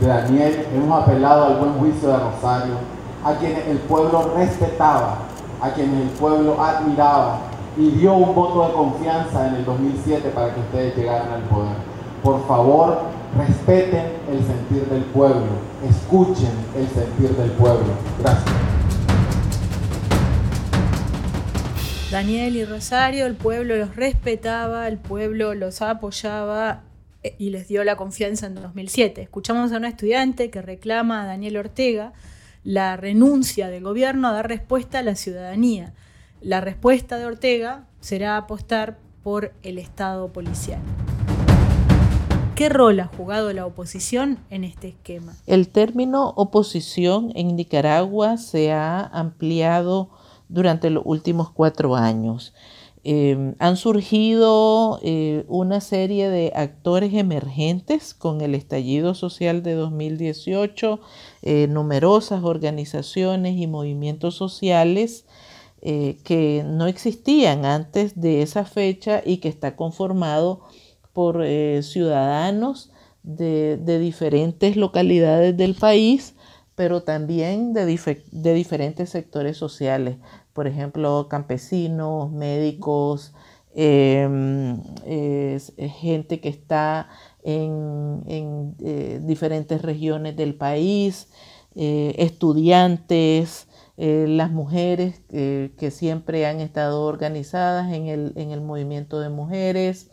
de 0.00 0.06
Daniel, 0.06 0.66
hemos 0.74 1.02
apelado 1.02 1.44
al 1.44 1.56
buen 1.58 1.72
juicio 1.74 2.08
de 2.08 2.16
Rosario, 2.16 2.74
a 3.22 3.34
quienes 3.34 3.66
el 3.68 3.78
pueblo 3.78 4.32
respetaba, 4.34 5.18
a 5.60 5.70
quienes 5.72 6.00
el 6.00 6.08
pueblo 6.10 6.60
admiraba 6.60 7.40
y 7.76 7.90
dio 7.90 8.14
un 8.14 8.34
voto 8.34 8.66
de 8.66 8.72
confianza 8.72 9.48
en 9.48 9.56
el 9.56 9.64
2007 9.64 10.30
para 10.30 10.54
que 10.54 10.60
ustedes 10.60 10.96
llegaran 10.96 11.30
al 11.32 11.42
poder. 11.42 11.76
Por 12.22 12.46
favor, 12.46 13.00
respeten 13.36 14.06
el 14.30 14.44
sentir 14.44 14.86
del 14.88 15.02
pueblo, 15.04 15.46
escuchen 15.86 16.50
el 16.76 16.88
sentir 16.88 17.36
del 17.36 17.50
pueblo. 17.52 17.92
Gracias. 18.20 18.54
Daniel 22.10 22.56
y 22.56 22.64
Rosario, 22.64 23.26
el 23.26 23.36
pueblo 23.36 23.76
los 23.76 23.94
respetaba, 23.94 24.88
el 24.88 24.98
pueblo 24.98 25.54
los 25.54 25.80
apoyaba 25.80 26.80
y 27.38 27.50
les 27.50 27.68
dio 27.68 27.84
la 27.84 27.96
confianza 27.96 28.46
en 28.46 28.54
2007. 28.54 29.22
Escuchamos 29.22 29.72
a 29.72 29.76
una 29.76 29.88
estudiante 29.88 30.50
que 30.50 30.62
reclama 30.62 31.22
a 31.22 31.26
Daniel 31.26 31.58
Ortega 31.58 32.12
la 32.64 32.96
renuncia 32.96 33.68
del 33.68 33.84
gobierno 33.84 34.28
a 34.28 34.32
dar 34.32 34.48
respuesta 34.48 34.98
a 34.98 35.02
la 35.02 35.14
ciudadanía. 35.14 35.94
La 36.40 36.60
respuesta 36.60 37.18
de 37.18 37.26
Ortega 37.26 37.86
será 38.00 38.36
apostar 38.36 38.98
por 39.22 39.52
el 39.62 39.78
Estado 39.78 40.32
policial. 40.32 40.80
¿Qué 42.54 42.68
rol 42.68 43.00
ha 43.00 43.06
jugado 43.06 43.52
la 43.54 43.64
oposición 43.64 44.38
en 44.50 44.64
este 44.64 44.88
esquema? 44.88 45.34
El 45.46 45.68
término 45.68 46.34
oposición 46.36 47.32
en 47.34 47.56
Nicaragua 47.56 48.36
se 48.36 48.72
ha 48.72 49.00
ampliado 49.00 50.10
durante 50.48 50.90
los 50.90 51.02
últimos 51.06 51.50
cuatro 51.50 51.96
años. 51.96 52.52
Eh, 53.02 53.54
han 53.58 53.76
surgido 53.78 55.00
eh, 55.02 55.44
una 55.48 55.80
serie 55.80 56.28
de 56.28 56.52
actores 56.54 57.14
emergentes 57.14 58.12
con 58.12 58.42
el 58.42 58.54
estallido 58.54 59.14
social 59.14 59.62
de 59.62 59.72
2018, 59.72 61.00
eh, 61.42 61.66
numerosas 61.68 62.44
organizaciones 62.44 63.56
y 63.56 63.66
movimientos 63.66 64.34
sociales 64.34 65.24
que 65.82 66.62
no 66.66 66.88
existían 66.88 67.64
antes 67.64 68.20
de 68.20 68.42
esa 68.42 68.66
fecha 68.66 69.22
y 69.24 69.38
que 69.38 69.48
está 69.48 69.76
conformado 69.76 70.60
por 71.14 71.42
ciudadanos 71.82 72.90
de, 73.22 73.98
diferentes 73.98 74.76
localidades 74.76 75.56
del 75.56 75.74
país, 75.74 76.34
pero 76.80 77.02
también 77.02 77.74
de 77.74 78.54
diferentes 78.54 79.10
sectores 79.10 79.58
sociales 79.58 80.16
por 80.54 80.66
ejemplo, 80.66 81.26
campesinos, 81.28 82.32
médicos, 82.32 83.34
em, 83.74 84.80
gente 85.76 86.40
que 86.40 86.48
está 86.48 87.08
en, 87.42 88.74
eh, 88.80 89.20
diferentes 89.22 89.82
regiones 89.82 90.36
del 90.36 90.54
país, 90.54 91.28
eh, 91.76 92.14
estudiantes, 92.16 93.68
eh, 93.98 94.24
las 94.26 94.50
mujeres 94.50 95.20
que 95.28 95.90
siempre 95.90 96.46
han 96.46 96.60
estado 96.60 97.02
organizadas 97.04 97.92
en 97.92 98.06
el, 98.08 98.60
movimiento 98.62 99.20
de 99.20 99.28
mujeres 99.28 100.10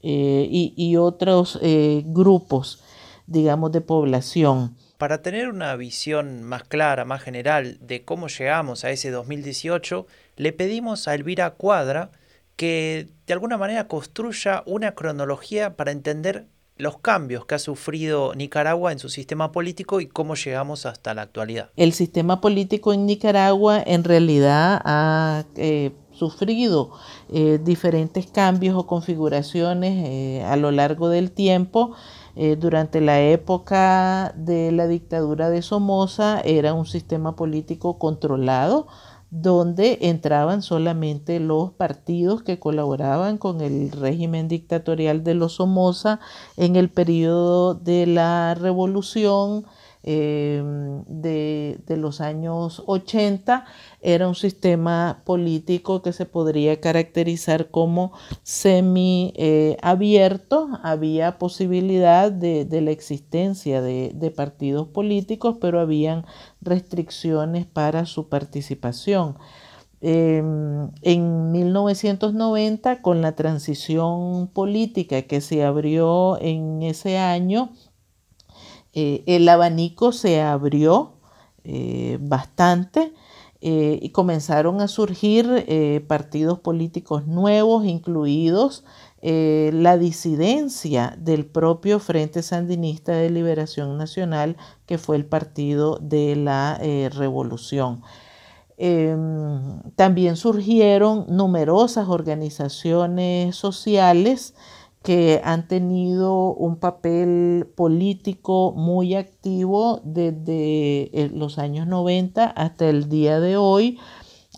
y, 0.00 0.96
otros 0.96 1.58
grupos, 2.06 2.82
digamos, 3.26 3.72
de 3.72 3.80
población. 3.80 4.76
Para 4.98 5.22
tener 5.22 5.48
una 5.48 5.76
visión 5.76 6.42
más 6.42 6.64
clara, 6.64 7.04
más 7.04 7.22
general 7.22 7.78
de 7.80 8.04
cómo 8.04 8.26
llegamos 8.26 8.84
a 8.84 8.90
ese 8.90 9.12
2018, 9.12 10.08
le 10.34 10.52
pedimos 10.52 11.06
a 11.06 11.14
Elvira 11.14 11.50
Cuadra 11.50 12.10
que 12.56 13.06
de 13.28 13.32
alguna 13.32 13.56
manera 13.56 13.86
construya 13.86 14.64
una 14.66 14.96
cronología 14.96 15.76
para 15.76 15.92
entender 15.92 16.46
los 16.78 16.98
cambios 16.98 17.46
que 17.46 17.54
ha 17.54 17.58
sufrido 17.60 18.34
Nicaragua 18.34 18.90
en 18.90 18.98
su 18.98 19.08
sistema 19.08 19.52
político 19.52 20.00
y 20.00 20.08
cómo 20.08 20.34
llegamos 20.34 20.84
hasta 20.84 21.14
la 21.14 21.22
actualidad. 21.22 21.70
El 21.76 21.92
sistema 21.92 22.40
político 22.40 22.92
en 22.92 23.06
Nicaragua 23.06 23.80
en 23.86 24.02
realidad 24.02 24.80
ha 24.84 25.44
eh, 25.54 25.92
sufrido 26.10 26.90
eh, 27.32 27.60
diferentes 27.62 28.26
cambios 28.26 28.74
o 28.74 28.88
configuraciones 28.88 30.08
eh, 30.08 30.42
a 30.44 30.56
lo 30.56 30.72
largo 30.72 31.08
del 31.08 31.30
tiempo 31.30 31.94
eh, 32.40 32.54
durante 32.54 33.00
la 33.00 33.20
época 33.20 34.32
de 34.36 34.70
la 34.70 34.86
dictadura 34.86 35.50
de 35.50 35.60
Somoza 35.60 36.40
era 36.44 36.72
un 36.72 36.86
sistema 36.86 37.34
político 37.34 37.98
controlado 37.98 38.86
donde 39.30 39.98
entraban 40.02 40.62
solamente 40.62 41.40
los 41.40 41.72
partidos 41.72 42.44
que 42.44 42.60
colaboraban 42.60 43.38
con 43.38 43.60
el 43.60 43.90
régimen 43.90 44.46
dictatorial 44.46 45.24
de 45.24 45.34
los 45.34 45.54
Somoza 45.54 46.20
en 46.56 46.76
el 46.76 46.90
periodo 46.90 47.74
de 47.74 48.06
la 48.06 48.54
revolución 48.54 49.66
Em, 50.04 51.02
de, 51.06 51.78
los 51.88 52.20
años 52.20 52.84
80 52.86 53.64
era 54.00 54.28
un 54.28 54.36
sistema 54.36 55.22
político 55.24 56.02
que 56.02 56.12
se 56.12 56.24
podría 56.24 56.80
caracterizar 56.80 57.70
como 57.70 58.12
semi 58.42 59.32
eh, 59.36 59.76
abierto. 59.82 60.68
Había 60.82 61.38
posibilidad 61.38 62.30
de, 62.30 62.66
la 62.80 62.90
existencia 62.92 63.82
de, 63.82 64.12
de, 64.14 64.30
partidos 64.30 64.88
políticos, 64.88 65.56
pero 65.60 65.80
habían 65.80 66.24
restricciones 66.60 67.66
para 67.66 68.06
su 68.06 68.28
participación. 68.28 69.36
Em, 70.00 70.90
en 71.02 71.50
1990, 71.50 73.02
con 73.02 73.20
la 73.20 73.32
transición 73.32 74.46
política 74.46 75.22
que 75.22 75.40
se 75.40 75.64
abrió 75.64 76.40
en 76.40 76.82
ese 76.82 77.18
año, 77.18 77.72
eh, 79.00 79.22
el 79.26 79.48
abanico 79.48 80.10
se 80.10 80.40
abrió 80.40 81.12
eh, 81.62 82.18
bastante 82.20 83.12
eh, 83.60 83.96
y 84.02 84.08
comenzaron 84.10 84.80
a 84.80 84.88
surgir 84.88 86.04
partidos 86.08 86.58
políticos 86.58 87.24
nuevos, 87.28 87.84
incluidos 87.84 88.84
la 89.22 89.98
disidencia 89.98 91.16
del 91.16 91.46
propio 91.46 92.00
Frente 92.00 92.42
Sandinista 92.42 93.12
de 93.12 93.30
Liberación 93.30 93.98
Nacional, 93.98 94.56
que 94.86 94.98
fue 94.98 95.14
el 95.14 95.26
partido 95.26 95.98
de 96.00 96.34
la 96.34 96.78
revolución. 97.12 98.02
Em, 98.78 99.80
también 99.94 100.36
surgieron 100.36 101.24
numerosas 101.28 102.08
organizaciones 102.08 103.54
sociales 103.54 104.54
que 105.02 105.40
han 105.44 105.68
tenido 105.68 106.52
un 106.54 106.76
papel 106.76 107.66
político 107.76 108.72
muy 108.76 109.14
activo 109.14 110.00
desde 110.04 111.10
eh, 111.12 111.30
los 111.32 111.58
años 111.58 111.86
90 111.86 112.44
hasta 112.44 112.88
el 112.88 113.08
día 113.08 113.40
de 113.40 113.56
hoy. 113.56 113.98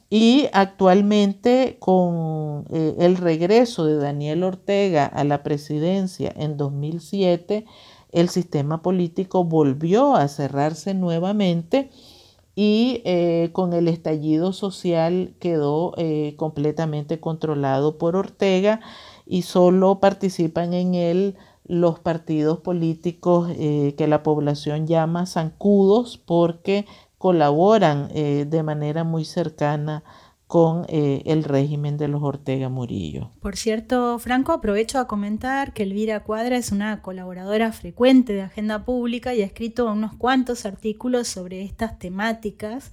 Y 0.09 0.48
actualmente 0.53 1.76
con 1.79 2.64
eh, 2.72 2.96
el 2.98 3.16
regreso 3.16 3.85
de 3.85 3.96
Daniel 3.96 4.42
Ortega 4.42 5.07
a 5.07 5.22
la 5.22 5.44
presidencia 5.44 6.33
en 6.35 6.57
2007, 6.57 7.66
el 8.11 8.29
sistema 8.29 8.83
político 8.83 9.44
volvió 9.44 10.16
a 10.16 10.26
cerrarse 10.26 10.94
nuevamente 10.94 11.90
y 12.57 13.03
eh, 13.05 13.50
con 13.53 13.72
el 13.72 13.87
estallido 13.87 14.53
social 14.53 15.35
quedó 15.38 15.94
completamente 16.37 17.20
controlado 17.20 17.96
por 17.96 18.16
Ortega 18.16 18.81
y 19.31 19.43
solo 19.43 20.01
participan 20.01 20.75
en 20.75 20.97
él 20.97 21.37
los 21.64 22.01
partidos 22.01 22.59
políticos 22.59 23.49
eh, 23.57 23.95
que 23.97 24.09
la 24.09 24.25
población 24.25 24.88
llama 24.88 25.25
zancudos 25.25 26.19
porque 26.19 26.85
colaboran 27.16 28.09
eh, 28.12 28.45
de 28.49 28.62
manera 28.64 29.05
muy 29.05 29.25
cercana 29.25 30.03
con 30.49 30.85
eh, 30.88 31.23
el 31.27 31.45
régimen 31.45 31.97
de 31.97 32.09
los 32.09 32.25
Ortega 32.25 32.69
Murillo. 32.69 33.31
Por 33.40 33.55
cierto, 33.55 34.19
Franco, 34.19 34.51
aprovecho 34.51 34.99
a 34.99 35.07
comentar 35.07 35.73
que 35.75 35.85
Elvira 35.85 36.25
Cuadra 36.25 36.57
es 36.57 36.73
una 36.73 37.01
colaboradora 37.01 37.71
frecuente 37.71 38.33
de 38.33 38.43
Agenda 38.43 38.85
Pública 38.85 39.33
y 39.33 39.43
ha 39.43 39.47
escrito 39.47 39.93
unos 39.93 40.12
cuantos 40.14 40.66
artículos 40.66 41.29
sobre 41.29 41.62
estas 41.62 42.01
temáticas 42.01 42.90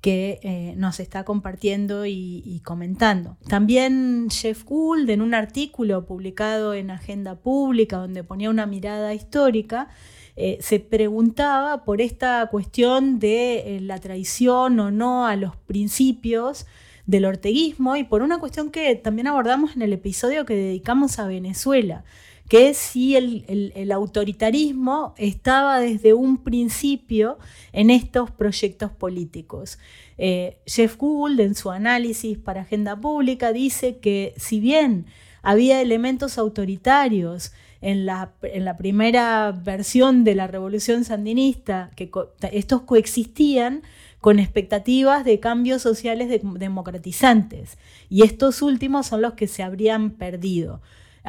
que 0.00 0.38
eh, 0.42 0.74
nos 0.76 1.00
está 1.00 1.24
compartiendo 1.24 2.06
y, 2.06 2.60
comentando. 2.64 3.36
También 3.48 4.28
Jeff 4.30 4.64
Gould, 4.64 5.08
en 5.10 5.22
un 5.22 5.34
artículo 5.34 6.06
publicado 6.06 6.74
en 6.74 6.90
Agenda 6.90 7.36
Pública, 7.36 7.96
donde 7.96 8.22
ponía 8.22 8.50
una 8.50 8.66
mirada 8.66 9.14
histórica, 9.14 9.88
eh, 10.36 10.58
se 10.60 10.78
preguntaba 10.78 11.84
por 11.84 12.00
esta 12.00 12.46
cuestión 12.50 13.18
de 13.18 13.76
eh, 13.76 13.80
la 13.80 13.98
traición 13.98 14.78
o 14.78 14.90
no 14.90 15.26
a 15.26 15.34
los 15.34 15.56
principios 15.56 16.66
del 17.06 17.24
orteguismo 17.24 17.96
y 17.96 18.04
por 18.04 18.22
una 18.22 18.38
cuestión 18.38 18.70
que 18.70 18.94
también 18.94 19.26
abordamos 19.26 19.74
en 19.74 19.82
el 19.82 19.92
episodio 19.92 20.44
que 20.44 20.54
dedicamos 20.54 21.18
a 21.18 21.26
Venezuela 21.26 22.04
que 22.48 22.72
si 22.72 23.14
el, 23.14 23.92
autoritarismo 23.92 25.14
estaba 25.18 25.80
desde 25.80 26.14
un 26.14 26.42
principio 26.42 27.38
en 27.72 27.90
estos 27.90 28.30
proyectos 28.30 28.90
políticos. 28.90 29.78
Eh, 30.16 30.58
Jeff 30.66 30.96
Gould, 30.96 31.38
en 31.40 31.54
su 31.54 31.70
análisis 31.70 32.38
para 32.38 32.62
Agenda 32.62 32.98
Pública, 32.98 33.52
dice 33.52 33.98
que 33.98 34.32
si 34.38 34.60
bien 34.60 35.06
había 35.42 35.82
elementos 35.82 36.38
autoritarios 36.38 37.52
en 37.80 38.06
la, 38.06 38.32
primera 38.78 39.52
versión 39.52 40.24
de 40.24 40.34
la 40.34 40.46
revolución 40.46 41.04
sandinista, 41.04 41.90
que 41.96 42.10
estos 42.50 42.82
coexistían 42.82 43.82
con 44.20 44.40
expectativas 44.40 45.24
de 45.24 45.38
cambios 45.38 45.82
sociales 45.82 46.28
democratizantes, 46.42 47.78
y 48.08 48.22
estos 48.22 48.62
últimos 48.62 49.06
son 49.06 49.22
los 49.22 49.34
que 49.34 49.46
se 49.46 49.62
habrían 49.62 50.12
perdido. 50.12 50.80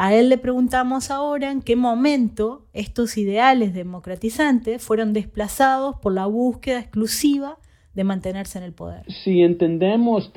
A 0.02 0.14
él 0.14 0.30
le 0.30 0.38
preguntamos 0.38 1.12
ahora 1.12 1.52
en 1.52 1.62
qué 1.62 1.76
momento 1.76 2.62
estos 2.72 3.18
ideales 3.18 3.74
democratizantes 3.74 4.82
fueron 4.82 5.12
desplazados 5.12 5.98
por 5.98 6.14
la 6.14 6.26
búsqueda 6.26 6.80
exclusiva 6.80 7.58
de 7.96 8.06
mantenerse 8.06 8.60
en 8.60 8.64
el 8.64 8.72
poder. 8.72 9.04
Si 9.12 9.42
entendemos 9.42 10.32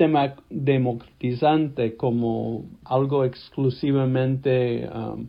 democratizante 0.49 1.95
como 1.95 2.65
algo 2.83 3.23
exclusivamente 3.23 4.85
um, 4.93 5.27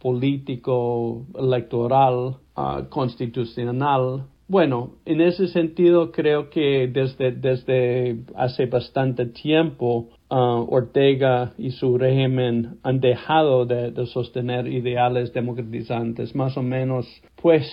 político, 0.00 1.24
electoral, 1.38 2.38
uh, 2.56 2.88
constitucional, 2.88 4.26
bueno, 4.48 4.92
en 5.04 5.20
ese 5.20 5.48
sentido 5.48 6.10
creo 6.10 6.48
que 6.48 6.88
desde, 6.88 7.32
desde 7.32 8.16
hace 8.34 8.64
bastante 8.64 9.26
tiempo 9.26 10.08
uh, 10.30 10.66
Ortega 10.70 11.52
y 11.58 11.72
su 11.72 11.98
régimen 11.98 12.78
han 12.82 13.00
dejado 13.00 13.66
de, 13.66 13.90
de, 13.90 14.06
sostener 14.06 14.66
ideales 14.66 15.34
democratizantes, 15.34 16.34
más 16.34 16.56
o 16.56 16.62
menos, 16.62 17.06
pues, 17.42 17.70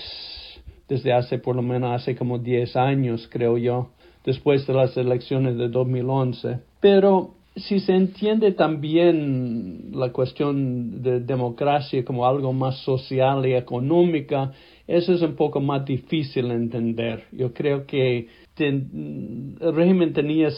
desde 0.90 1.14
hace 1.14 1.40
por 1.40 1.56
lo 1.56 1.62
menos 1.62 2.02
hace 2.02 2.16
como 2.18 2.40
10 2.40 2.76
años, 2.76 3.30
creo 3.32 3.58
yo, 3.58 3.92
después 4.26 4.68
de 4.68 4.74
las 4.74 4.98
elecciones 4.98 5.58
de 5.58 5.70
2011. 5.70 6.60
Pero 6.82 7.35
si 7.56 7.80
se 7.80 7.94
entiende 7.94 8.52
también 8.52 9.92
la 9.94 10.12
cuestión 10.12 11.02
de 11.02 11.22
democracia 11.22 12.04
como 12.04 12.28
algo 12.28 12.52
más 12.52 12.78
social 12.80 13.46
y 13.46 13.54
económica, 13.54 14.52
eso 14.88 15.14
es 15.14 15.22
un 15.22 15.36
poco 15.36 15.62
más 15.62 15.86
difícil 15.86 16.50
de 16.50 16.56
entender. 16.56 17.24
Yo 17.32 17.54
creo 17.54 17.86
que 17.86 18.28
el 18.58 19.56
régimen 19.60 20.14
tenía 20.14 20.50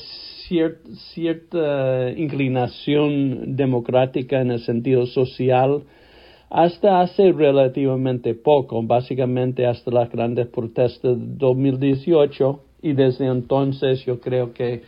cierta 1.14 2.12
inclinación 2.12 3.56
democrática 3.56 4.42
en 4.42 4.52
el 4.52 4.60
sentido 4.60 5.06
social 5.06 5.84
hasta 6.50 7.02
hace 7.02 7.32
relativamente 7.32 8.34
poco, 8.34 8.82
básicamente 8.82 9.66
hasta 9.66 9.92
las 9.92 10.10
grandes 10.10 10.48
protestas 10.48 11.18
de 11.18 11.26
2018 11.38 12.62
y 12.82 12.94
desde 12.94 13.28
entonces 13.28 14.06
yo 14.06 14.20
creo 14.20 14.54
que, 14.54 14.84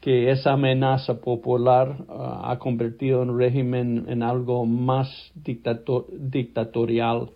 que 0.00 0.30
esa 0.30 0.52
amenaza 0.52 1.20
popular 1.20 1.96
uh, 2.08 2.46
ha 2.46 2.58
convertido 2.58 3.22
el 3.22 3.36
régimen 3.36 4.06
en 4.08 4.22
algo 4.22 4.64
más 4.66 5.08
dictatorial 5.34 7.30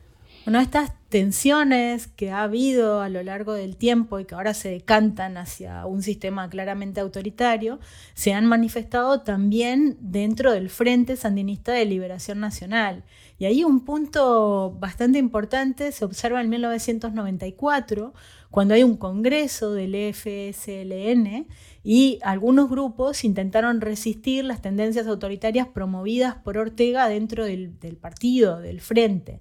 bueno, 0.45 0.61
estas 0.61 0.93
tensiones 1.09 2.07
que 2.07 2.31
ha 2.31 2.43
habido 2.43 3.01
a 3.01 3.09
lo 3.09 3.23
largo 3.23 3.55
del 3.55 3.77
tiempo 3.77 4.21
y 4.21 4.27
que 4.27 4.35
ahora 4.35 4.53
se 4.53 4.69
decantan 4.69 5.39
hacia 5.39 5.87
un 5.87 6.03
sistema 6.03 6.51
claramente 6.51 7.01
autoritario, 7.01 7.81
se 8.13 8.35
han 8.35 8.45
manifestado 8.45 9.21
también 9.21 9.97
dentro 10.01 10.53
del 10.53 10.69
Frente 10.69 11.17
Sandinista 11.17 11.73
de 11.73 11.87
Liberación 11.87 12.41
Nacional. 12.41 13.05
Y 13.39 13.47
ahí 13.47 13.65
un 13.65 13.87
punto 13.87 14.77
bastante 14.79 15.19
importante 15.19 15.93
se 15.93 16.05
observa 16.05 16.43
en 16.43 16.51
1994, 16.51 18.13
cuando 18.51 18.75
hay 18.75 18.83
un 18.83 18.99
congreso 18.99 19.73
del 19.73 19.95
FSLN 20.13 21.47
y 21.83 22.19
algunos 22.23 22.69
grupos 22.69 23.25
intentaron 23.25 23.81
resistir 23.81 24.45
las 24.45 24.61
tendencias 24.61 25.07
autoritarias 25.07 25.69
promovidas 25.69 26.35
por 26.35 26.59
Ortega 26.59 27.09
dentro 27.09 27.47
del, 27.47 27.81
del 27.81 27.97
partido, 27.97 28.61
del 28.61 28.83
Frente. 28.83 29.41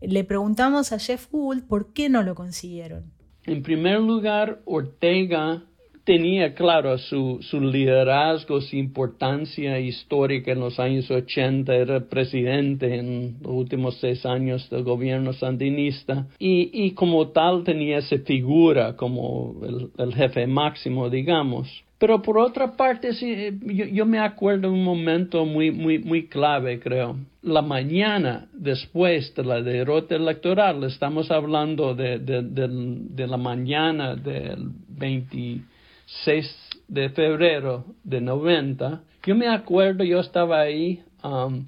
Le 0.00 0.24
preguntamos 0.24 0.92
a 0.92 0.98
Jeff 0.98 1.30
Gould 1.30 1.66
por 1.66 1.92
qué 1.92 2.08
no 2.08 2.22
lo 2.22 2.34
consiguieron. 2.34 3.12
En 3.44 3.62
primer 3.62 4.00
lugar, 4.00 4.60
Ortega 4.64 5.62
tenía 6.04 6.54
claro 6.54 6.96
su, 6.96 7.40
liderazgo, 7.52 8.60
su 8.62 8.76
importancia 8.76 9.78
histórica 9.78 10.52
en 10.52 10.60
los 10.60 10.80
años 10.80 11.10
80, 11.10 11.74
era 11.74 12.00
presidente 12.08 12.94
en 12.94 13.36
los 13.42 13.52
últimos 13.52 13.98
seis 14.00 14.24
años 14.24 14.70
del 14.70 14.84
gobierno 14.84 15.34
sandinista 15.34 16.26
y 16.38 16.92
como 16.92 17.28
tal 17.28 17.62
tenía 17.62 17.98
esa 17.98 18.18
figura 18.18 18.96
como 18.96 19.56
el 19.98 20.14
jefe 20.14 20.46
máximo, 20.46 21.10
digamos. 21.10 21.68
Pero 21.98 22.22
por 22.22 22.38
otra 22.38 22.76
parte, 22.76 23.12
sí, 23.12 23.32
eh, 23.32 23.52
yo, 23.92 24.06
me 24.06 24.20
acuerdo 24.20 24.72
un 24.72 24.84
momento 24.84 25.44
muy, 25.44 25.72
muy, 25.72 25.98
muy 25.98 26.28
clave, 26.28 26.78
creo. 26.78 27.16
La 27.42 27.60
mañana 27.60 28.46
después 28.52 29.34
de 29.34 29.44
la 29.44 29.60
derrota 29.60 30.14
electoral, 30.14 30.84
estamos 30.84 31.30
hablando 31.32 31.94
de, 31.94 32.18
de, 32.20 33.26
la 33.26 33.36
mañana 33.36 34.14
del 34.14 34.70
26 34.88 36.68
de 36.86 37.08
febrero 37.10 37.84
de 38.04 38.20
90, 38.20 39.02
yo 39.26 39.34
me 39.34 39.48
acuerdo, 39.48 40.04
yo 40.04 40.20
estaba 40.20 40.60
ahí 40.60 41.02
um, 41.24 41.66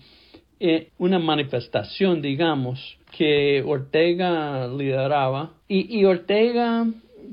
en 0.60 0.86
una 0.98 1.18
manifestación, 1.18 2.22
digamos, 2.22 2.96
que 3.18 3.62
Ortega 3.66 4.68
lideraba. 4.68 5.50
Y, 5.66 5.98
y 5.98 6.04
Ortega, 6.04 6.86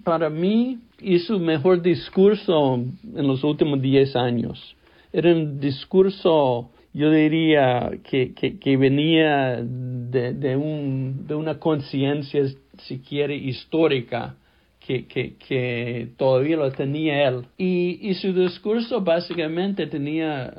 para 0.04 0.30
mí, 0.30 0.80
hizo 1.02 1.36
su 1.36 1.40
mejor 1.40 1.82
discurso 1.82 2.76
en 2.76 3.28
los 3.28 3.44
últimos 3.44 3.82
10 3.82 4.16
años. 4.16 4.76
Era 5.12 5.32
un 5.32 5.60
discurso, 5.60 6.72
yo 6.94 7.12
diría, 7.12 7.92
que, 8.04 8.34
que, 8.34 8.78
venía 8.78 9.58
de, 9.62 10.34
de, 10.34 10.56
un, 10.56 11.26
de 11.28 11.36
una 11.36 11.60
conciencia, 11.60 12.44
si 12.84 13.00
quiere, 13.00 13.36
histórica. 13.36 14.36
Que, 14.80 15.06
que, 15.06 15.36
que, 15.36 16.12
todavía 16.16 16.56
lo 16.56 16.72
tenía 16.72 17.28
él. 17.28 17.46
Y, 17.58 18.00
y 18.10 18.14
su 18.14 18.32
discurso 18.32 19.02
básicamente 19.02 19.86
tenía 19.88 20.54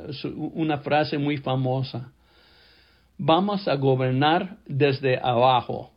una 0.52 0.78
frase 0.78 1.16
muy 1.16 1.38
famosa. 1.38 2.12
Vamos 3.16 3.66
a 3.66 3.76
gobernar 3.76 4.58
desde 4.66 5.16
abajo. 5.16 5.92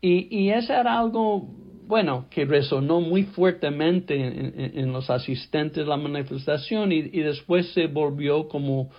Y, 0.00 0.26
y 0.36 0.50
eso 0.50 0.72
era 0.72 0.98
algo 0.98 1.46
bueno, 1.86 2.26
que 2.30 2.44
resonó 2.44 3.00
muy 3.00 3.24
fuertemente 3.24 4.14
en, 4.14 4.92
los 4.92 5.10
asistentes 5.10 5.84
de 5.84 5.90
la 5.90 5.96
manifestación 5.96 6.92
y, 6.92 7.02
después 7.02 7.72
se 7.72 7.86
volvió 7.86 8.48
como, 8.48 8.90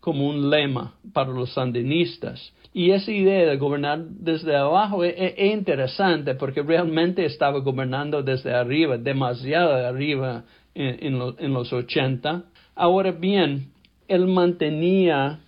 como 0.00 0.28
un 0.28 0.50
lema 0.50 0.94
para 1.12 1.30
los 1.30 1.52
sandinistas. 1.54 2.52
Y 2.72 2.90
esa 2.90 3.10
idea 3.10 3.48
de 3.48 3.56
gobernar 3.56 4.04
desde 4.04 4.56
abajo 4.56 5.04
es, 5.04 5.34
interesante 5.38 6.34
porque 6.34 6.62
realmente 6.62 7.24
estaba 7.24 7.58
gobernando 7.60 8.22
desde 8.22 8.52
arriba, 8.52 8.98
demasiado 8.98 9.74
arriba 9.74 10.44
en, 10.74 11.20
en 11.38 11.52
los 11.52 11.72
80. 11.72 12.44
Ahora 12.74 13.10
bien, 13.10 13.72
él 14.06 14.26
mantenía 14.26 15.40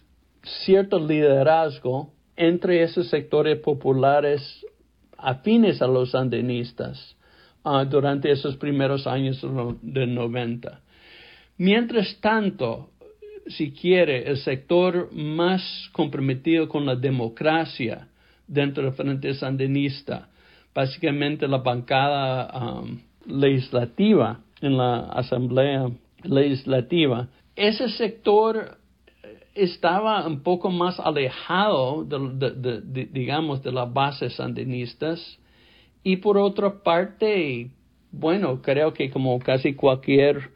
cierto 0.65 0.99
liderazgo 0.99 2.11
entre 2.37 2.83
esos 2.83 3.09
sectores 3.09 3.59
populares 3.61 4.65
afines 5.23 5.81
a 5.83 5.87
los 5.87 6.13
sandinistas 6.13 7.17
ah, 7.65 7.85
durante 7.85 8.31
esos 8.31 8.57
primeros 8.57 9.07
años 9.07 9.45
de 9.83 10.07
90. 10.07 10.81
Mientras 11.59 12.19
tanto, 12.21 12.91
si 13.47 13.73
quiere, 13.73 14.29
el 14.29 14.39
sector 14.39 15.13
más 15.13 15.91
comprometido 15.93 16.69
con 16.69 16.87
la 16.87 16.97
democracia 16.97 18.09
dentro 18.47 18.85
del 18.85 18.93
Frente 18.95 19.35
Sandinista, 19.35 20.29
básicamente 20.75 21.47
la 21.47 21.59
bancada 21.59 22.83
legislativa 23.27 24.41
en 24.61 24.77
la 24.77 25.01
Asamblea 25.01 25.91
Legislativa, 26.23 27.29
ese 27.57 27.89
sector 27.91 28.79
estaba 29.63 30.27
un 30.27 30.43
poco 30.43 30.71
más 30.71 30.99
alejado, 31.01 32.05
de, 32.05 33.09
digamos, 33.13 33.63
de 33.63 33.73
las 33.73 33.93
bases 33.93 34.35
sandinistas. 34.35 35.39
Y 36.03 36.17
por 36.17 36.39
otra 36.39 36.83
parte, 36.83 37.71
bueno, 38.11 38.61
creo 38.63 38.93
que 38.93 39.11
como 39.11 39.39
casi 39.39 39.75
cualquier 39.75 40.51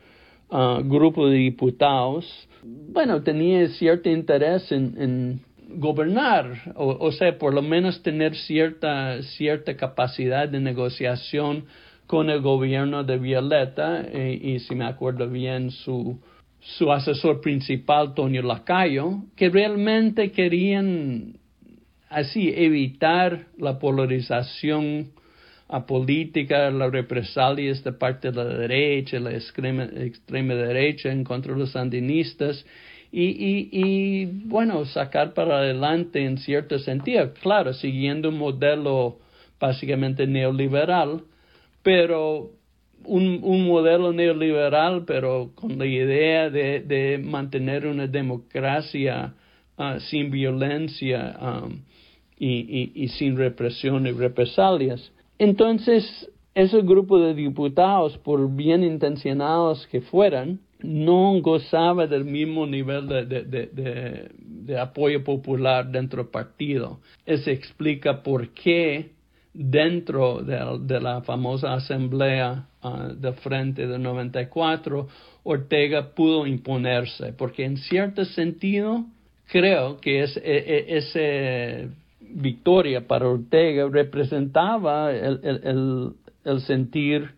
uh, 0.51 0.83
grupo 0.83 1.29
de 1.29 1.37
diputados, 1.37 2.49
bueno, 2.63 3.23
tenía 3.23 3.69
cierto 3.69 4.09
interés 4.09 4.73
en, 4.73 5.41
gobernar, 5.77 6.73
o, 6.77 7.11
sea, 7.11 7.37
por 7.37 7.53
lo 7.53 7.63
menos 7.63 8.03
tener 8.03 8.37
cierta, 8.37 9.21
cierta 9.23 9.77
capacidad 9.77 10.49
de 10.49 10.61
negociación 10.61 11.65
con 12.07 12.31
el 12.31 12.43
gobierno 12.43 13.03
de 13.03 13.19
Violeta, 13.19 14.03
eh, 14.03 14.39
y 14.41 14.59
si 14.61 14.75
me 14.75 14.85
acuerdo 14.85 15.29
bien, 15.29 15.71
su 15.71 16.19
su 16.65 16.91
asesor 16.91 17.41
principal, 17.41 18.15
Tonio 18.15 18.43
Lacayo, 18.43 19.25
que 19.37 19.51
realmente 19.51 20.33
querían 20.33 21.37
así 22.09 22.53
evitar 22.55 23.47
la 23.59 23.79
polarización 23.79 25.11
a 25.69 25.87
política, 25.87 26.71
las 26.71 26.91
represalias 26.91 27.83
de 27.85 27.93
parte 27.93 28.31
de 28.31 28.37
la 28.37 28.45
derecha, 28.45 29.19
la 29.21 29.33
extrema, 29.33 29.85
extrema 29.85 30.55
derecha 30.55 31.11
en 31.11 31.25
contra 31.25 31.53
de 31.53 31.59
los 31.59 31.73
sandinistas 31.73 32.65
y, 33.11 33.69
y, 33.71 34.25
bueno, 34.47 34.85
sacar 34.87 35.35
para 35.35 35.59
adelante 35.59 36.25
en 36.25 36.39
cierto 36.39 36.79
sentido, 36.79 37.33
claro, 37.35 37.73
siguiendo 37.73 38.31
un 38.31 38.39
modelo 38.39 39.19
básicamente 39.61 40.27
neoliberal, 40.27 41.23
pero 41.83 42.51
un, 43.07 43.67
modelo 43.67 44.13
neoliberal, 44.13 45.05
pero 45.07 45.51
con 45.55 45.79
la 45.79 45.87
idea 45.87 46.51
de, 46.51 46.81
de, 46.81 47.19
mantener 47.19 47.87
una 47.87 48.07
democracia 48.07 49.35
ah, 49.77 49.99
sin 50.01 50.31
violencia 50.31 51.37
um, 51.41 51.81
y, 52.39 53.09
sin 53.17 53.37
represión 53.37 54.07
y 54.07 54.13
represalias. 54.13 55.13
Entonces, 55.39 56.31
ese 56.55 56.83
grupo 56.83 57.19
de 57.19 57.35
diputados, 57.35 58.19
por 58.19 58.55
bien 58.55 58.85
intencionados 58.85 59.87
que 59.89 60.01
fueran, 60.01 60.61
no 60.83 61.41
gozaba 61.41 62.07
del 62.07 62.25
mismo 62.25 62.67
nivel 62.67 63.09
de, 63.09 64.79
apoyo 64.79 65.25
popular 65.25 65.91
dentro 65.91 66.23
del 66.23 66.31
partido. 66.31 67.01
Eso 67.25 67.51
explica 67.51 68.23
por 68.23 68.51
qué 68.51 69.14
dentro 69.55 70.43
de, 70.43 71.01
la 71.01 71.23
famosa 71.23 71.75
asamblea 71.75 72.67
uh, 72.83 73.15
de 73.15 73.33
frente 73.35 73.87
del 73.87 74.03
94, 74.03 75.09
Ortega 75.45 76.11
pudo 76.15 76.47
imponerse, 76.47 77.33
porque 77.33 77.65
en 77.65 77.77
cierto 77.77 78.25
sentido 78.25 79.05
creo 79.47 80.01
que 80.01 80.25
es, 80.25 80.37
e, 80.37 80.43
e, 80.45 80.97
esa 80.97 81.89
victoria 82.21 83.07
para 83.07 83.29
Ortega 83.29 83.89
representaba 83.89 85.13
el, 85.13 86.15
el 86.45 86.61
sentir 86.63 87.31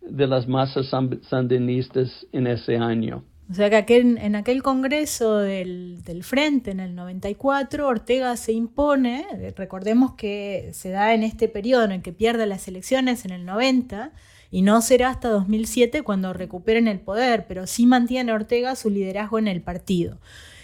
de 0.00 0.26
las 0.26 0.48
masas 0.48 0.90
sandinistas 1.22 2.26
en 2.32 2.46
ese 2.46 2.76
año. 2.76 3.22
O 3.50 3.54
sea 3.54 3.68
que 3.68 3.76
aquel, 3.76 4.16
en 4.18 4.36
aquel 4.36 4.62
congreso 4.62 5.38
del, 5.38 6.02
del, 6.04 6.22
Frente, 6.22 6.70
en 6.70 6.78
el 6.78 6.94
94, 6.94 7.88
Ortega 7.88 8.36
se 8.36 8.52
impone, 8.52 9.26
recordemos 9.56 10.14
que 10.14 10.70
se 10.72 10.90
da 10.90 11.14
en 11.14 11.24
este 11.24 11.48
periodo 11.48 11.82
en 11.84 11.90
el 11.90 12.02
que 12.02 12.12
pierde 12.12 12.46
las 12.46 12.68
elecciones 12.68 13.24
en 13.24 13.32
el 13.32 13.44
90, 13.44 14.12
y 14.52 14.62
no 14.62 14.80
será 14.82 15.10
hasta 15.10 15.28
2007 15.30 16.02
cuando 16.02 16.32
recuperen 16.32 16.86
el 16.86 17.00
poder, 17.00 17.46
pero 17.48 17.66
sí 17.66 17.86
mantiene 17.86 18.32
Ortega 18.32 18.76
su 18.76 18.88
liderazgo 18.88 19.40
en 19.40 19.48
el 19.48 19.62
partido. 19.62 20.20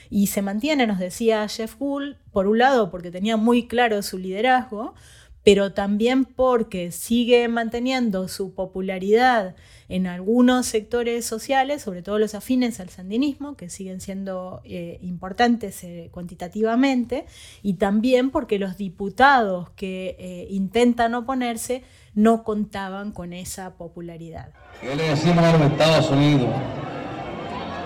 Y 0.09 0.29
se 0.29 0.43
mantiene, 0.43 0.87
nos 0.87 1.01
decía 1.01 1.49
Jeff 1.49 1.77
Gould, 1.79 2.17
por 2.31 2.47
un 2.47 2.59
lado 2.59 2.93
porque 2.93 3.11
tenía 3.11 3.37
muy 3.37 3.67
claro 3.67 4.01
su 4.03 4.17
liderazgo, 4.17 4.95
pero 5.43 5.73
también 5.73 6.25
porque 6.25 6.93
sigue 6.93 7.47
manteniendo 7.49 8.29
su 8.29 8.55
popularidad 8.55 9.57
en 9.89 10.07
algunos 10.07 10.67
sectores 10.67 11.25
sociales, 11.25 11.83
sobre 11.83 12.03
todo 12.03 12.19
los 12.19 12.35
afines 12.35 12.81
al 12.81 12.89
sandinismo, 12.89 13.57
que 13.57 13.71
siguen 13.71 14.01
siendo 14.01 14.61
eh, 14.65 14.99
importantes 15.03 15.83
eh, 15.85 16.09
cuantitativamente, 16.13 17.27
y 17.63 17.75
también 17.75 18.31
porque 18.31 18.59
los 18.59 18.77
diputados 18.77 19.71
que 19.71 20.17
eh, 20.19 20.47
intentan 20.51 21.15
oponerse 21.15 21.85
no 22.15 22.43
contaban 22.43 23.13
con 23.13 23.33
esa 23.33 23.75
popularidad. 23.75 24.49
¿Qué 24.81 24.95
le 24.97 25.11
decimos 25.11 25.45
a 25.45 25.53
los 25.57 25.71
Estados 25.71 26.11
Unidos 26.11 26.51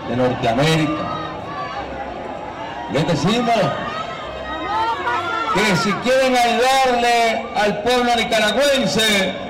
de 0.09 0.17
Norteamérica? 0.17 1.17
Les 2.93 3.07
decimos 3.07 3.55
que 5.55 5.77
si 5.77 5.93
quieren 5.93 6.35
ayudarle 6.37 7.45
al 7.55 7.83
pueblo 7.83 8.17
nicaragüense, 8.17 9.50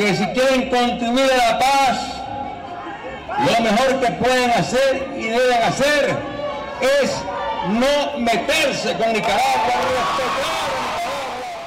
que 0.00 0.16
si 0.16 0.26
quieren 0.28 0.70
contribuir 0.70 1.30
a 1.30 1.52
la 1.52 1.58
paz, 1.58 2.22
lo 3.38 3.62
mejor 3.62 4.00
que 4.00 4.12
pueden 4.12 4.50
hacer 4.50 5.08
y 5.14 5.24
deben 5.24 5.62
hacer 5.62 6.16
es 6.80 7.22
no 7.68 8.18
meterse 8.18 8.94
con 8.94 9.12
Nicaragua, 9.12 9.74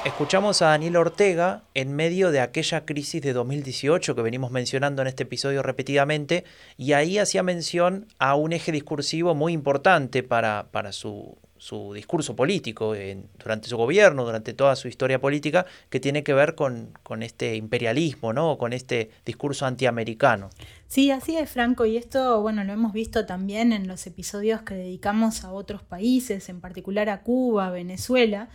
Escuchamos 0.04 0.62
a 0.62 0.66
Daniel 0.66 0.96
Ortega 0.96 1.62
en 1.74 1.94
medio 1.94 2.32
de 2.32 2.40
aquella 2.40 2.84
crisis 2.84 3.22
de 3.22 3.32
2018 3.32 4.16
que 4.16 4.22
venimos 4.22 4.50
mencionando 4.50 5.00
en 5.00 5.08
este 5.08 5.22
episodio 5.22 5.62
repetidamente, 5.62 6.44
y 6.76 6.92
ahí 6.92 7.18
hacía 7.18 7.44
mención 7.44 8.08
a 8.18 8.34
un 8.34 8.52
eje 8.52 8.72
discursivo 8.72 9.36
muy 9.36 9.52
importante 9.52 10.24
para, 10.24 10.66
para 10.72 10.90
su, 10.90 11.38
su 11.64 11.94
discurso 11.94 12.36
político 12.36 12.94
durante 13.38 13.70
su 13.70 13.78
gobierno, 13.78 14.26
durante 14.26 14.52
toda 14.52 14.76
su 14.76 14.86
historia 14.86 15.18
política, 15.18 15.64
que 15.88 15.98
tiene 15.98 16.22
que 16.22 16.34
ver 16.34 16.54
con, 16.54 16.90
con 17.02 17.22
este 17.22 17.56
imperialismo, 17.56 18.34
¿no? 18.34 18.58
con 18.58 18.74
este 18.74 19.10
discurso 19.24 19.64
antiamericano. 19.64 20.50
Sí, 20.88 21.10
así 21.10 21.38
es, 21.38 21.48
Franco, 21.48 21.86
y 21.86 21.96
esto, 21.96 22.42
bueno, 22.42 22.64
lo 22.64 22.74
hemos 22.74 22.92
visto 22.92 23.24
también 23.24 23.72
en 23.72 23.88
los 23.88 24.06
episodios 24.06 24.60
que 24.60 24.74
dedicamos 24.74 25.42
a 25.42 25.52
otros 25.52 25.82
países, 25.82 26.50
en 26.50 26.60
particular 26.60 27.08
a 27.08 27.22
Cuba, 27.22 27.70
Venezuela, 27.70 28.50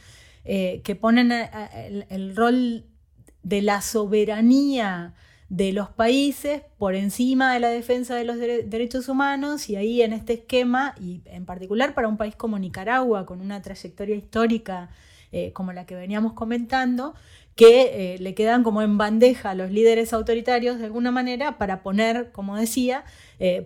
eh, 0.46 0.82
que 0.84 0.96
ponen 0.96 1.32
eh, 1.32 2.06
el, 2.10 2.36
rol 2.36 2.86
de 3.42 3.64
la 3.64 3.82
soberanía 3.82 5.16
de 5.50 5.74
los 5.74 5.90
países 5.90 6.62
por 6.78 6.96
encima 6.96 7.54
de 7.54 7.60
la 7.60 7.70
defensa 7.70 8.16
de 8.16 8.24
los 8.24 8.38
derechos 8.38 9.10
humanos 9.10 9.68
y 9.70 9.76
ahí 9.76 10.02
en 10.02 10.14
este 10.14 10.34
esquema, 10.34 10.94
y 11.00 11.22
en 11.26 11.46
particular 11.46 11.94
para 11.96 12.08
un 12.08 12.18
país 12.18 12.36
como 12.36 12.60
Nicaragua, 12.60 13.26
con 13.26 13.42
una 13.42 13.62
trayectoria 13.62 14.16
histórica 14.16 14.90
eh, 15.32 15.52
como 15.54 15.74
la 15.74 15.86
que 15.86 15.96
veníamos 15.96 16.34
comentando, 16.34 17.16
que 17.60 18.16
le 18.20 18.34
quedan 18.34 18.64
como 18.64 18.82
en 18.82 18.98
bandeja 18.98 19.50
a 19.50 19.56
los 19.56 19.70
líderes 19.70 20.14
autoritarios 20.14 20.80
de 20.80 20.86
alguna 20.86 21.12
manera 21.12 21.58
para 21.58 21.84
poner, 21.84 22.32
como 22.32 22.56
decía, 22.56 23.04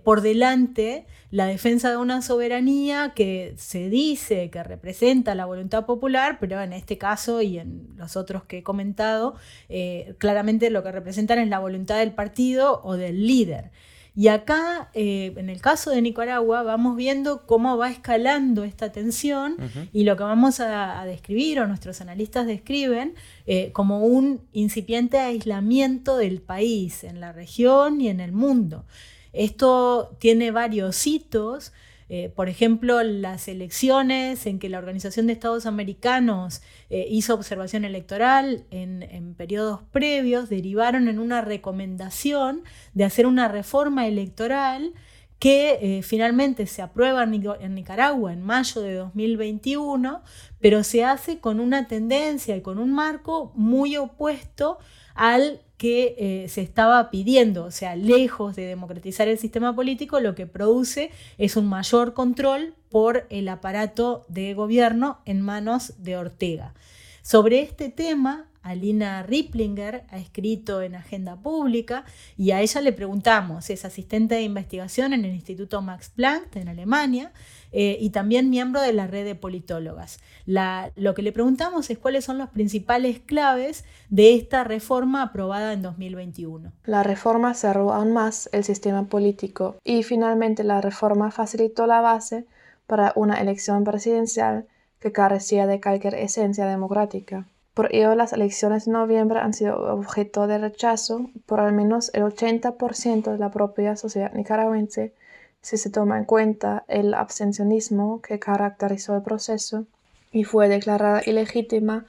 por 0.03 0.21
delante 0.21 1.05
la 1.33 1.47
defensa 1.47 1.89
de 1.89 1.97
una 1.97 2.21
soberanía 2.21 3.13
que 3.15 3.55
se 3.57 3.89
dice 3.89 4.51
que 4.51 4.61
representa 4.61 5.33
la 5.33 5.45
voluntad 5.45 5.87
popular, 5.87 6.37
pero 6.39 6.61
en 6.61 6.73
este 6.73 6.99
caso 6.99 7.41
y 7.41 7.57
en 7.57 7.87
los 7.97 8.15
otros 8.15 8.43
que 8.43 8.59
he 8.59 8.63
comentado, 8.63 9.33
eh, 9.67 10.13
claramente 10.19 10.69
lo 10.69 10.83
que 10.83 10.91
representan 10.91 11.39
es 11.39 11.49
la 11.49 11.57
voluntad 11.57 11.97
del 11.97 12.11
partido 12.11 12.81
o 12.83 12.97
del 12.97 13.25
líder. 13.25 13.71
Y 14.15 14.27
acá, 14.27 14.91
eh, 14.93 15.33
en 15.37 15.49
el 15.49 15.59
caso 15.59 15.89
de 15.89 16.01
Nicaragua, 16.01 16.61
vamos 16.61 16.95
viendo 16.95 17.47
cómo 17.47 17.77
va 17.77 17.89
escalando 17.89 18.63
esta 18.63 18.91
tensión 18.91 19.57
y 19.91 20.03
lo 20.03 20.15
que 20.15 20.23
vamos 20.23 20.59
a, 20.59 21.03
describir, 21.05 21.59
o 21.59 21.67
nuestros 21.67 21.99
analistas 21.99 22.45
describen, 22.45 23.15
eh, 23.47 23.71
como 23.71 24.05
un 24.05 24.41
incipiente 24.51 25.17
aislamiento 25.17 26.17
del 26.17 26.41
país 26.41 27.03
en 27.03 27.21
la 27.21 27.31
región 27.31 28.01
y 28.01 28.09
en 28.09 28.19
el 28.19 28.33
mundo. 28.33 28.85
Esto 29.33 30.15
tiene 30.19 30.51
varios 30.51 31.07
hitos, 31.07 31.73
eh, 32.15 32.29
por 32.29 32.47
ejemplo, 32.47 33.01
las 33.01 33.47
elecciones 33.47 34.45
en 34.45 34.59
que 34.59 34.69
la 34.69 34.77
Organización 34.77 35.25
de 35.25 35.33
Estados 35.33 35.65
Americanos 35.65 36.61
eh, 36.91 37.07
hizo 37.09 37.33
observación 37.33 37.85
electoral 37.85 38.65
en, 38.69 39.33
periodos 39.33 39.79
previos 39.91 40.47
derivaron 40.47 41.07
en 41.07 41.17
una 41.17 41.41
recomendación 41.41 42.61
de 42.93 43.05
hacer 43.05 43.25
una 43.25 43.47
reforma 43.47 44.05
electoral 44.05 44.93
que 45.39 45.79
eh, 45.81 46.03
finalmente 46.03 46.67
se 46.67 46.83
aprueba 46.83 47.23
en 47.23 47.73
Nicaragua 47.73 48.31
en 48.31 48.43
mayo 48.43 48.81
de 48.81 48.93
2021, 48.93 50.21
pero 50.59 50.83
se 50.83 51.03
hace 51.03 51.39
con 51.39 51.59
una 51.59 51.87
tendencia 51.87 52.55
y 52.55 52.61
con 52.61 52.77
un 52.77 52.93
marco 52.93 53.51
muy 53.55 53.97
opuesto 53.97 54.77
al 55.15 55.62
que 55.77 56.15
eh, 56.17 56.47
se 56.49 56.61
estaba 56.61 57.09
pidiendo, 57.09 57.65
o 57.65 57.71
sea, 57.71 57.95
lejos 57.95 58.55
de 58.55 58.65
democratizar 58.65 59.27
el 59.27 59.37
sistema 59.37 59.75
político, 59.75 60.19
lo 60.19 60.35
que 60.35 60.45
produce 60.45 61.11
es 61.37 61.55
un 61.57 61.67
mayor 61.67 62.13
control 62.13 62.75
por 62.89 63.25
el 63.29 63.49
aparato 63.49 64.25
de 64.29 64.53
gobierno 64.53 65.19
en 65.25 65.41
manos 65.41 65.93
de 65.97 66.15
Ortega. 66.15 66.73
Sobre 67.21 67.61
este 67.61 67.89
tema, 67.89 68.47
Alina 68.63 69.23
Riplinger 69.23 70.05
ha 70.09 70.17
escrito 70.17 70.81
en 70.81 70.95
Agenda 70.95 71.35
Pública 71.35 72.05
y 72.37 72.51
a 72.51 72.61
ella 72.61 72.81
le 72.81 72.93
preguntamos, 72.93 73.69
es 73.69 73.83
asistente 73.83 74.35
de 74.35 74.43
investigación 74.43 75.13
en 75.13 75.25
el 75.25 75.33
Instituto 75.33 75.81
Max 75.81 76.09
Planck 76.09 76.55
en 76.55 76.69
Alemania 76.69 77.33
eh, 77.73 77.97
y 77.99 78.11
también 78.11 78.49
miembro 78.49 78.81
de 78.81 78.93
la 78.93 79.05
red 79.05 79.25
de 79.25 79.35
politólogas. 79.35 80.19
lo 80.45 81.13
que 81.13 81.21
le 81.21 81.31
preguntamos 81.33 81.89
es 81.89 81.97
cuáles 81.97 82.23
son 82.23 82.37
las 82.37 82.49
principales 82.49 83.19
claves 83.19 83.83
de 84.09 84.35
esta 84.35 84.63
reforma 84.63 85.23
aprobada 85.23 85.73
en 85.73 85.81
2021. 85.81 86.71
La 86.85 87.03
reforma 87.03 87.53
cerró 87.53 87.93
aún 87.93 88.13
más 88.13 88.49
el 88.53 88.63
sistema 88.63 89.05
político 89.07 89.75
y 89.83 90.03
finalmente 90.03 90.63
la 90.63 90.79
reforma 90.79 91.31
facilitó 91.31 91.85
la 91.85 91.99
base 91.99 92.45
para 92.87 93.11
una 93.15 93.41
elección 93.41 93.83
presidencial 93.83 94.67
que 94.99 95.11
carecía 95.11 95.67
de 95.67 95.81
cualquier 95.81 96.15
esencia 96.15 96.65
democrática. 96.65 97.45
Por 97.73 97.93
ello, 97.93 98.13
las 98.13 98.33
elecciones 98.33 98.85
de 98.85 98.91
noviembre 98.91 99.39
han 99.39 99.53
sido 99.53 99.77
objeto 99.93 100.45
de 100.45 100.59
rechazo 100.59 101.29
por 101.47 101.59
al 101.59 101.73
menos 101.73 102.11
el 102.13 102.23
80% 102.23 103.31
de 103.31 103.37
la 103.37 103.49
propia 103.49 103.95
sociedad 103.95 104.31
nicaragüense 104.33 105.13
si 105.61 105.77
se 105.77 105.89
toma 105.89 106.19
en 106.19 106.25
cuenta 106.25 106.83
el 106.87 107.13
abstencionismo 107.13 108.21
que 108.21 108.37
caracterizó 108.37 109.15
el 109.15 109.23
proceso 109.23 109.85
y 110.31 110.43
fue 110.43 110.67
declarada 110.67 111.21
ilegítima 111.25 112.05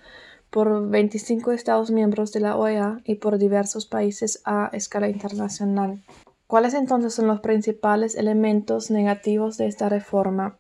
por 0.51 0.89
25 0.89 1.53
Estados 1.53 1.91
miembros 1.91 2.33
de 2.33 2.41
la 2.41 2.57
OEA 2.57 3.01
y 3.05 3.17
por 3.17 3.39
diversos 3.39 3.87
países 3.87 4.43
a 4.45 4.71
escala 4.73 5.09
internacional. 5.09 6.03
¿Cuáles 6.47 6.75
entonces 6.75 7.15
son 7.15 7.27
los 7.27 7.41
principales 7.41 8.17
elementos 8.17 8.91
negativos 8.91 9.57
de 9.57 9.67
esta 9.67 9.89
reforma? 9.89 10.59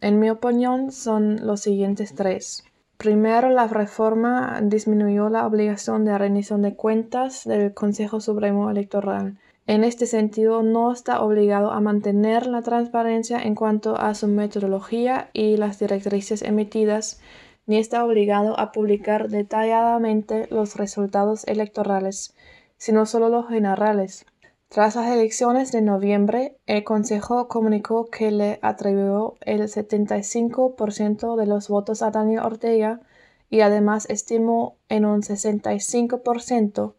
En 0.00 0.18
mi 0.18 0.30
opinión 0.30 0.90
son 0.90 1.46
los 1.46 1.60
siguientes 1.60 2.14
tres. 2.14 2.64
Primero, 2.98 3.48
la 3.48 3.68
reforma 3.68 4.58
disminuyó 4.60 5.28
la 5.28 5.46
obligación 5.46 6.04
de 6.04 6.18
rendición 6.18 6.62
de 6.62 6.74
cuentas 6.74 7.44
del 7.44 7.72
Consejo 7.72 8.20
Supremo 8.20 8.72
Electoral 8.72 9.38
En 9.68 9.84
este 9.84 10.06
sentido, 10.06 10.64
no 10.64 10.90
está 10.90 11.22
obligado 11.22 11.70
a 11.70 11.80
mantener 11.80 12.48
la 12.48 12.60
transparencia 12.62 13.38
en 13.38 13.54
cuanto 13.54 13.96
a 13.96 14.16
su 14.16 14.26
metodología 14.26 15.30
y 15.32 15.56
las 15.56 15.78
directrices 15.78 16.42
emitidas, 16.42 17.20
ni 17.66 17.78
está 17.78 18.04
obligado 18.04 18.58
a 18.58 18.72
publicar 18.72 19.28
detalladamente 19.28 20.48
los 20.50 20.74
resultados 20.74 21.46
electorales, 21.46 22.34
sino 22.78 23.06
solo 23.06 23.28
los 23.28 23.46
generales. 23.46 24.26
Tras 24.68 24.96
las 24.96 25.10
elecciones 25.10 25.72
de 25.72 25.80
noviembre, 25.80 26.58
el 26.66 26.84
Consejo 26.84 27.48
comunicó 27.48 28.10
que 28.10 28.30
le 28.30 28.58
atribuyó 28.60 29.36
el 29.40 29.62
75% 29.62 31.36
de 31.36 31.46
los 31.46 31.68
votos 31.68 32.02
a 32.02 32.10
Daniel 32.10 32.40
Ortega 32.44 33.00
y 33.48 33.62
además 33.62 34.04
estimó 34.10 34.76
en 34.90 35.06
un 35.06 35.22
65% 35.22 36.92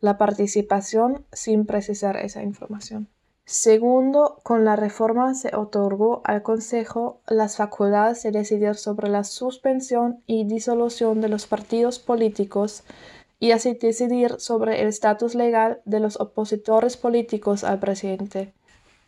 la 0.00 0.18
participación 0.18 1.24
sin 1.32 1.66
precisar 1.66 2.16
esa 2.16 2.44
información. 2.44 3.08
Segundo, 3.44 4.38
con 4.44 4.64
la 4.64 4.76
reforma 4.76 5.34
se 5.34 5.54
otorgó 5.54 6.20
al 6.24 6.44
Consejo 6.44 7.20
las 7.26 7.56
facultades 7.56 8.22
de 8.22 8.30
decidir 8.30 8.76
sobre 8.76 9.08
la 9.08 9.24
suspensión 9.24 10.22
y 10.26 10.44
disolución 10.44 11.20
de 11.20 11.28
los 11.28 11.48
partidos 11.48 11.98
políticos 11.98 12.84
y 13.38 13.50
así 13.50 13.74
decidir 13.74 14.36
sobre 14.38 14.80
el 14.80 14.88
estatus 14.88 15.34
legal 15.34 15.80
de 15.84 16.00
los 16.00 16.18
opositores 16.20 16.96
políticos 16.96 17.64
al 17.64 17.78
presidente. 17.78 18.52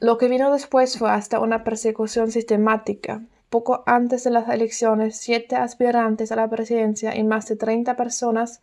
Lo 0.01 0.19
que 0.19 0.29
vino 0.29 0.53
después 0.53 0.99
fue 0.99 1.11
hasta 1.11 1.41
una 1.41 1.65
persecución 1.65 2.31
sistemática. 2.31 3.23
Poco 3.51 3.83
antes 3.87 4.25
de 4.25 4.31
las 4.31 4.49
elecciones, 4.49 5.17
siete 5.17 5.57
aspirantes 5.57 6.31
a 6.31 6.37
la 6.37 6.49
presidencia 6.49 7.17
y 7.17 7.25
más 7.25 7.49
de 7.49 7.57
30 7.57 7.97
personas 7.97 8.61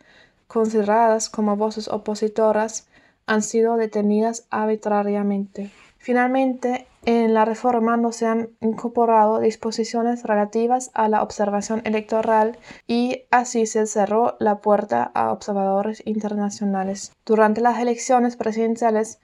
consideradas 0.47 1.29
como 1.29 1.57
voces 1.57 1.87
opositoras 1.87 2.87
han 3.25 3.41
sido 3.41 3.75
detenidas 3.77 4.45
arbitrariamente. 4.51 5.71
Finalmente, 6.05 6.85
en 7.05 7.33
la 7.33 7.45
reforma 7.45 7.97
no 7.97 8.11
se 8.11 8.27
han 8.27 8.49
incorporado 8.61 9.39
disposiciones 9.39 10.21
relativas 10.21 10.91
a 10.93 11.09
la 11.09 11.23
observación 11.23 11.81
electoral 11.83 12.59
y 12.85 13.23
así 13.31 13.65
se 13.65 13.87
cerró 13.87 14.35
la 14.39 14.59
puerta 14.59 15.09
a 15.15 15.31
observadores 15.31 16.03
internacionales. 16.05 17.11
Durante 17.25 17.61
las 17.61 17.79
elecciones 17.79 18.35
presidenciales, 18.35 19.19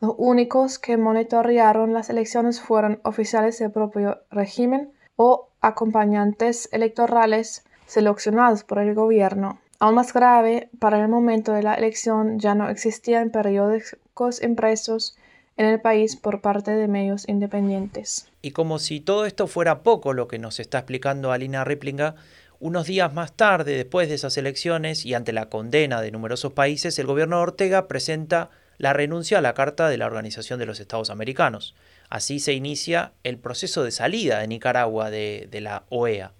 los 0.00 0.16
únicos 0.18 0.80
que 0.80 0.96
monitorearon 0.96 1.92
las 1.92 2.10
elecciones 2.10 2.60
fueron 2.60 2.98
oficiales 3.04 3.60
del 3.60 3.70
propio 3.70 4.18
régimen 4.32 4.92
o 5.14 5.50
acompañantes 5.60 6.68
electorales 6.72 7.64
seleccionados 7.86 8.64
por 8.64 8.80
el 8.80 8.92
gobierno. 8.92 9.60
Aún 9.78 9.94
más 9.94 10.12
grave, 10.12 10.68
para 10.80 11.00
el 11.00 11.06
momento 11.06 11.52
de 11.52 11.62
la 11.62 11.74
elección 11.74 12.40
ya 12.40 12.56
no 12.56 12.70
existían 12.70 13.30
periódicos 13.30 14.42
impresos 14.42 15.16
en 15.56 15.66
el 15.66 15.80
país 15.80 16.16
por 16.16 16.40
parte 16.40 16.72
de 16.72 16.88
medios 16.88 17.28
independientes. 17.28 18.28
Y 18.42 18.50
como 18.50 18.78
si 18.78 19.00
todo 19.00 19.26
esto 19.26 19.46
fuera 19.46 19.82
poco 19.82 20.12
lo 20.12 20.28
que 20.28 20.38
nos 20.38 20.60
está 20.60 20.78
explicando 20.78 21.32
Alina 21.32 21.64
Riplinga, 21.64 22.16
unos 22.60 22.86
días 22.86 23.12
más 23.12 23.32
tarde, 23.32 23.76
después 23.76 24.08
de 24.08 24.14
esas 24.14 24.36
elecciones 24.36 25.04
y 25.04 25.14
ante 25.14 25.32
la 25.32 25.48
condena 25.48 26.00
de 26.00 26.10
numerosos 26.10 26.52
países, 26.52 26.98
el 26.98 27.06
gobierno 27.06 27.36
de 27.36 27.42
Ortega 27.42 27.88
presenta 27.88 28.50
la 28.78 28.92
renuncia 28.92 29.38
a 29.38 29.42
la 29.42 29.54
Carta 29.54 29.88
de 29.88 29.98
la 29.98 30.06
Organización 30.06 30.58
de 30.58 30.66
los 30.66 30.80
Estados 30.80 31.10
Americanos. 31.10 31.74
Así 32.08 32.40
se 32.40 32.52
inicia 32.52 33.12
el 33.22 33.38
proceso 33.38 33.84
de 33.84 33.90
salida 33.90 34.40
de 34.40 34.48
Nicaragua 34.48 35.10
de, 35.10 35.48
de 35.50 35.60
la 35.60 35.84
OEA. 35.90 36.32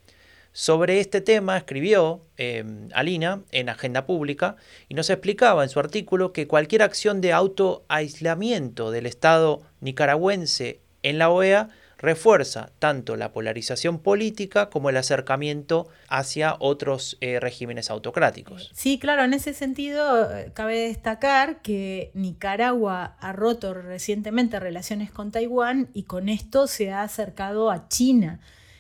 Sobre 0.57 1.01
este 1.01 1.21
tema 1.21 1.57
escribió 1.57 2.29
em, 2.37 2.89
Alina 2.95 3.43
en 3.51 3.69
Agenda 3.69 4.07
Pública 4.07 4.55
y 4.89 4.95
nos 4.95 5.11
explicaba 5.11 5.65
en 5.65 5.69
su 5.69 5.81
artículo 5.81 6.33
que 6.33 6.47
cualquier 6.47 6.83
acción 6.83 7.21
de 7.21 7.33
autoaislamiento 7.33 8.93
del 8.93 9.07
Estado 9.07 9.63
nicaragüense 9.81 10.79
en 11.03 11.19
la 11.19 11.29
OEA 11.29 11.71
refuerza 11.99 12.71
tanto 12.79 13.17
la 13.17 13.33
polarización 13.33 13.99
política 13.99 14.71
como 14.71 14.91
el 14.91 14.97
acercamiento 14.97 15.89
hacia 16.09 16.55
otros 16.61 17.17
eh, 17.21 17.41
regímenes 17.41 17.91
autocráticos. 17.91 18.71
Sí, 18.75 19.01
claro, 19.01 19.25
en 19.25 19.35
ese 19.35 19.55
sentido 19.55 20.33
eh, 20.33 20.53
cabe 20.55 20.79
destacar 20.79 21.63
que 21.63 22.13
Nicaragua 22.15 23.17
ha 23.19 23.33
roto 23.33 23.75
recientemente 23.75 24.61
relaciones 24.61 25.11
con 25.11 25.33
Taiwán 25.33 25.91
y 25.95 26.05
con 26.05 26.29
esto 26.29 26.69
se 26.69 26.93
ha 26.93 27.03
acercado 27.03 27.73
a 27.73 27.89
China. 27.89 28.39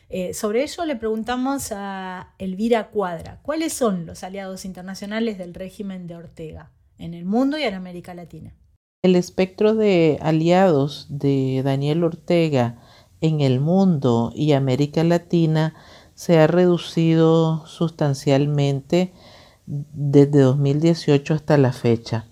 Eh, 0.09 0.35
sobre 0.35 0.63
ello 0.63 0.85
le 0.85 0.97
preguntamos 0.97 1.73
a 1.73 2.35
Elvira 2.39 2.89
Cuadra, 2.91 3.41
¿cuáles 3.43 3.73
son 3.73 4.07
los 4.07 4.23
aliados 4.23 4.65
internacionales 4.65 5.39
del 5.39 5.55
régimen 5.55 6.07
de 6.07 6.17
Ortega 6.17 6.71
en 6.99 7.15
el 7.15 7.25
mundo 7.25 7.59
y 7.59 7.63
en 7.63 7.75
América 7.75 8.15
Latina? 8.15 8.55
El 9.03 9.17
espectro 9.17 9.75
de 9.75 10.19
aliados 10.23 11.07
de 11.11 11.63
Daniel 11.65 12.05
Ortega 12.05 12.79
en 13.21 13.41
el 13.41 13.61
mundo 13.61 14.33
y 14.35 14.53
América 14.53 15.05
Latina 15.05 15.75
se 16.15 16.39
ha 16.39 16.47
reducido 16.47 17.67
sustancialmente 17.67 19.13
desde 19.67 20.43
2018 20.43 21.35
hasta 21.35 21.57
la 21.57 21.73
fecha. 21.73 22.27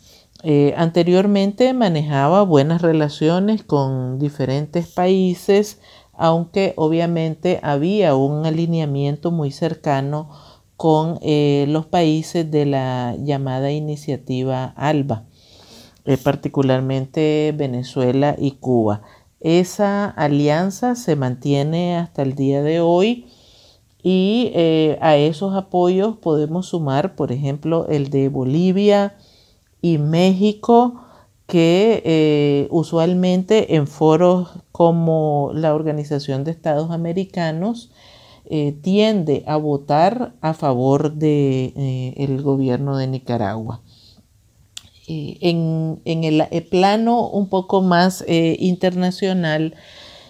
Eh, 0.45 0.75
anteriormente 0.77 1.73
manejaba 1.73 2.43
buenas 2.43 2.83
relaciones 2.83 3.63
con 3.63 4.19
diferentes 4.19 4.89
países, 4.89 5.81
aunque 6.23 6.73
obviamente 6.77 7.59
había 7.65 8.15
un 8.15 8.47
alineamiento 8.47 9.33
muy 9.33 9.51
cercano 9.51 10.31
con 10.77 11.19
eh, 11.21 11.65
los 11.69 11.87
países 11.87 12.49
de 12.49 12.65
la 12.65 13.17
llamada 13.19 13.73
iniciativa 13.73 14.67
ALBA, 14.77 15.25
eh, 16.05 16.17
particularmente 16.19 17.53
Venezuela 17.57 18.37
y 18.39 18.53
Cuba. 18.53 19.03
Esa 19.41 20.11
alianza 20.11 20.95
se 20.95 21.17
mantiene 21.17 21.97
hasta 21.97 22.23
el 22.23 22.37
día 22.37 22.63
de 22.63 22.81
hoy 22.81 23.27
y 24.01 24.53
eh, 24.55 24.99
a 25.01 25.17
esos 25.17 25.57
apoyos 25.57 26.19
podemos 26.19 26.67
sumar, 26.67 27.17
por 27.17 27.33
ejemplo, 27.33 27.89
el 27.89 28.11
de 28.11 28.29
Bolivia 28.29 29.17
y 29.81 29.99
México, 29.99 31.03
que 31.47 32.03
eh, 32.05 32.69
usualmente 32.71 33.75
en 33.75 33.87
foros 33.87 34.51
como 34.71 35.51
la 35.55 35.75
Organización 35.75 36.45
de 36.45 36.51
Estados 36.51 36.91
Americanos 36.91 37.91
eh, 38.45 38.75
tiende 38.83 39.45
a 39.47 39.57
votar 39.57 40.35
a 40.41 40.55
favor 40.55 41.13
del 41.13 41.19
de, 41.75 42.15
eh, 42.17 42.39
gobierno 42.43 42.97
de 42.97 43.07
Nicaragua. 43.07 43.81
en, 45.07 46.01
el, 46.05 46.67
plano 46.71 47.29
un 47.29 47.49
poco 47.49 47.83
más 47.83 48.25
internacional, 48.29 49.75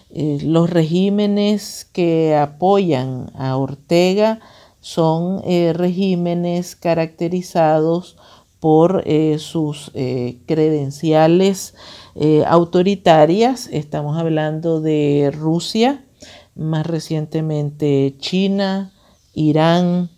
los 0.09 0.69
regímenes 0.69 1.87
que 1.91 2.35
apoyan 2.35 3.31
a 3.35 3.55
Ortega 3.55 4.39
son 4.81 5.41
regímenes 5.73 6.75
caracterizados 6.75 8.17
por 8.63 9.03
eh, 9.05 9.39
sus 9.39 9.91
eh, 9.93 10.37
credenciales 10.45 11.75
eh, 12.15 12.45
autoritarias. 12.47 13.67
Estamos 13.69 14.17
hablando 14.17 14.79
de 14.79 15.33
Rusia, 15.37 16.05
más 16.55 16.87
recientemente 16.87 18.15
China, 18.19 18.93
Irán, 19.33 20.11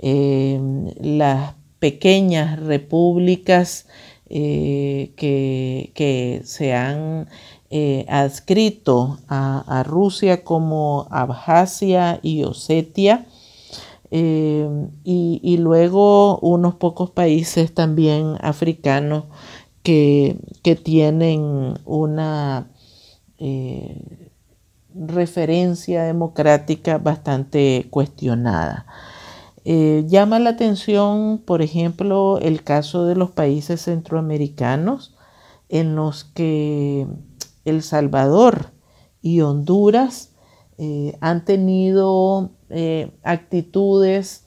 las 0.00 1.54
pequeñas 1.80 2.60
repúblicas 2.60 3.88
que, 4.28 5.12
se 6.44 6.72
han 6.72 7.26
adscrito 8.06 9.18
a, 9.26 9.64
a, 9.66 9.82
Rusia 9.82 10.44
como 10.44 11.08
Abjasia 11.10 12.20
y 12.22 12.44
Osetia 12.44 13.26
Em, 14.12 14.90
y, 15.04 15.56
luego 15.58 16.38
unos 16.40 16.74
pocos 16.74 17.10
países 17.10 17.72
también 17.74 18.36
africanos 18.40 19.24
que, 19.82 20.36
tienen 20.84 21.74
una 21.84 22.70
eh, 23.38 24.30
referencia 24.94 26.02
democrática 26.04 26.98
bastante 26.98 27.86
cuestionada. 27.90 28.86
Eh, 29.64 30.04
llama 30.08 30.38
la 30.38 30.50
atención, 30.50 31.38
por 31.38 31.62
ejemplo, 31.62 32.38
el 32.40 32.64
caso 32.64 33.04
de 33.06 33.14
los 33.14 33.30
países 33.30 33.82
centroamericanos 33.82 35.14
en 35.68 35.94
los 35.94 36.24
que 36.24 37.06
El 37.64 37.82
Salvador 37.82 38.72
y 39.22 39.42
Honduras 39.42 40.29
eh, 40.82 41.18
han 41.20 41.44
tenido 41.44 42.52
eh, 42.70 43.12
actitudes 43.22 44.46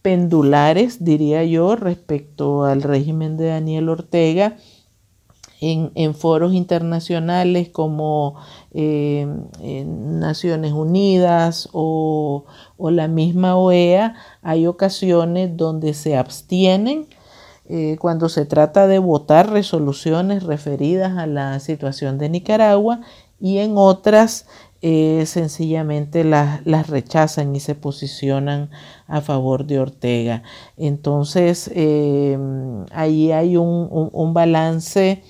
pendulares, 0.00 1.04
diría 1.04 1.42
yo, 1.42 1.74
respecto 1.74 2.62
al 2.62 2.82
régimen 2.82 3.36
de 3.36 3.46
Daniel 3.46 3.88
Ortega 3.88 4.56
en, 5.60 6.14
foros 6.14 6.54
internacionales 6.54 7.68
como 7.68 8.36
eh, 8.70 9.26
Naciones 9.84 10.70
Unidas 10.70 11.68
o, 11.72 12.44
la 12.78 13.08
misma 13.08 13.56
OEA, 13.56 14.14
hay 14.40 14.68
ocasiones 14.68 15.56
donde 15.56 15.94
se 15.94 16.16
abstienen 16.16 17.08
cuando 18.00 18.28
se 18.28 18.44
trata 18.44 18.86
de 18.86 18.98
votar 18.98 19.50
resoluciones 19.50 20.42
referidas 20.42 21.16
a 21.16 21.26
la 21.26 21.58
situación 21.58 22.18
de 22.18 22.28
Nicaragua 22.28 23.00
y 23.40 23.58
en 23.58 23.72
otras 23.76 24.46
eh, 24.84 25.26
sencillamente 25.26 26.24
las, 26.24 26.88
rechazan 26.88 27.54
y 27.54 27.60
se 27.60 27.76
posicionan 27.76 28.68
a 29.06 29.20
favor 29.20 29.64
de 29.64 29.78
Ortega. 29.78 30.42
Entonces, 30.76 31.70
eh, 31.72 32.36
ahí 32.90 33.30
hay 33.30 33.56
un, 33.56 34.34
balance 34.34 35.22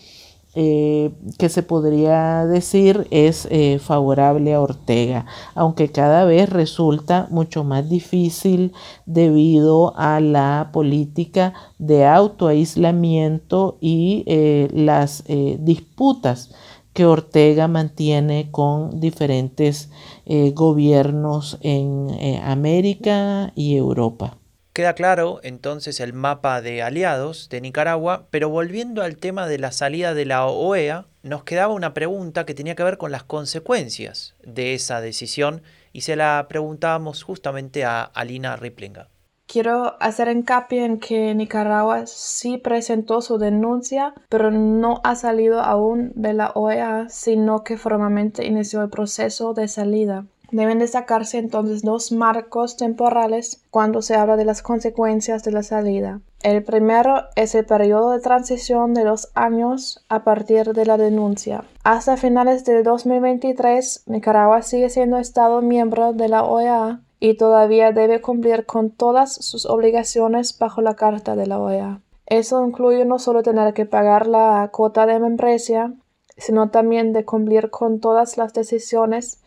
eh, 0.55 1.11
que 1.39 1.51
se 1.51 1.63
podría 1.63 2.47
decir 2.47 3.07
es 3.11 3.47
favorable 3.83 4.55
a 4.55 4.61
Ortega, 4.63 5.27
aunque 5.55 5.91
cada 5.93 6.25
vez 6.25 6.49
resulta 6.49 7.27
mucho 7.31 7.63
más 7.63 7.91
difícil 7.91 8.73
debido 9.05 9.93
a 9.99 10.21
la 10.21 10.71
política 10.73 11.53
de 11.79 12.07
autoaislamiento 12.07 13.77
y 13.83 14.25
las 14.73 15.25
disputas 15.59 16.55
que 16.93 17.07
Ortega 17.07 17.69
mantiene 17.69 18.51
con 18.51 19.01
diferentes 19.01 19.91
eh, 20.27 20.51
gobiernos 20.55 21.59
en 21.63 22.11
eh, 22.11 22.41
América 22.45 23.53
y 23.55 23.77
Europa. 23.77 24.39
Queda 24.73 24.95
claro 24.95 25.41
entonces 25.43 26.01
el 26.01 26.15
mapa 26.15 26.63
de 26.63 26.83
aliados 26.83 27.51
de 27.51 27.61
Nicaragua, 27.61 28.27
pero 28.31 28.49
volviendo 28.49 29.03
al 29.03 29.19
tema 29.19 29.47
de 29.47 29.59
la 29.59 29.71
salida 29.71 30.15
de 30.15 30.25
la 30.25 30.47
OEA, 30.47 31.07
nos 31.23 31.45
quedaba 31.45 31.75
una 31.75 31.93
pregunta 31.93 32.47
que 32.47 32.55
tenía 32.55 32.75
que 32.75 32.83
ver 32.83 32.97
con 32.97 33.13
las 33.13 33.23
consecuencias 33.23 34.35
de 34.43 34.73
esa 34.73 35.03
decisión 35.03 35.63
y 35.93 36.01
se 36.03 36.17
la 36.17 36.47
preguntábamos 36.49 37.23
justamente 37.23 37.85
a 37.85 38.03
Alina 38.03 38.57
Riplinga. 38.57 39.09
Quiero 39.53 39.97
hacer 40.01 40.29
hincapié 40.29 40.87
en 40.87 40.99
que 40.99 41.35
Nicaragua 41.35 42.07
sí 42.07 42.57
presentó 42.57 43.21
su 43.21 43.37
denuncia, 43.37 44.15
pero 44.31 44.51
no 44.51 45.03
ha 45.05 45.15
salido 45.15 45.61
aún 45.61 46.11
de 46.15 46.33
la 46.33 46.53
OEA, 46.55 47.11
sino 47.11 47.63
que 47.63 47.77
formalmente 47.77 48.47
inició 48.47 48.81
el 48.81 48.89
proceso 48.89 49.53
de 49.53 49.69
salida. 49.69 50.25
Deben 50.53 50.79
destacarse 50.79 51.37
entonces 51.37 51.83
dos 51.83 52.13
marcos 52.13 52.79
temporales 52.79 53.63
cuando 53.69 54.01
se 54.01 54.15
habla 54.15 54.37
de 54.37 54.47
las 54.47 54.63
consecuencias 54.63 55.45
de 55.45 55.53
la 55.53 55.63
salida. 55.63 56.23
El 56.43 56.65
primero 56.65 57.25
es 57.37 57.55
el 57.55 57.67
periodo 57.67 58.13
de 58.13 58.21
transición 58.21 58.95
de 58.95 59.05
dos 59.05 59.33
años 59.35 60.03
a 60.09 60.25
partir 60.25 60.73
de 60.73 60.87
la 60.87 60.97
denuncia. 60.97 61.65
Hasta 61.85 62.17
finales 62.17 62.65
del 62.65 62.85
2023, 62.85 64.05
Nicaragua 64.07 64.63
sigue 64.63 64.89
siendo 64.89 65.19
Estado 65.19 65.61
miembro 65.61 66.15
de 66.15 66.29
la 66.31 66.43
OEA 66.43 67.03
y 67.25 67.35
todavía 67.35 67.93
debe 67.93 68.21
cumplir 68.21 68.67
con 68.67 68.91
todas 68.91 69.33
sus 69.33 69.65
obligaciones 69.65 70.59
bajo 70.59 70.83
la 70.83 70.97
Carta 70.97 71.37
de 71.37 71.47
la 71.47 71.61
OEA. 71.61 72.01
Eso 72.27 72.67
incluye 72.67 73.05
no 73.05 73.21
solo 73.21 73.45
tener 73.45 73.75
que 73.75 73.87
pagar 73.87 74.27
la 74.27 74.69
cuota 74.73 75.07
de 75.07 75.21
membresía, 75.21 75.95
sino 76.37 76.71
también 76.71 77.13
de 77.13 77.25
cumplir 77.25 77.71
con 77.71 78.01
todas 78.01 78.39
las 78.39 78.55
decisiones 78.55 79.41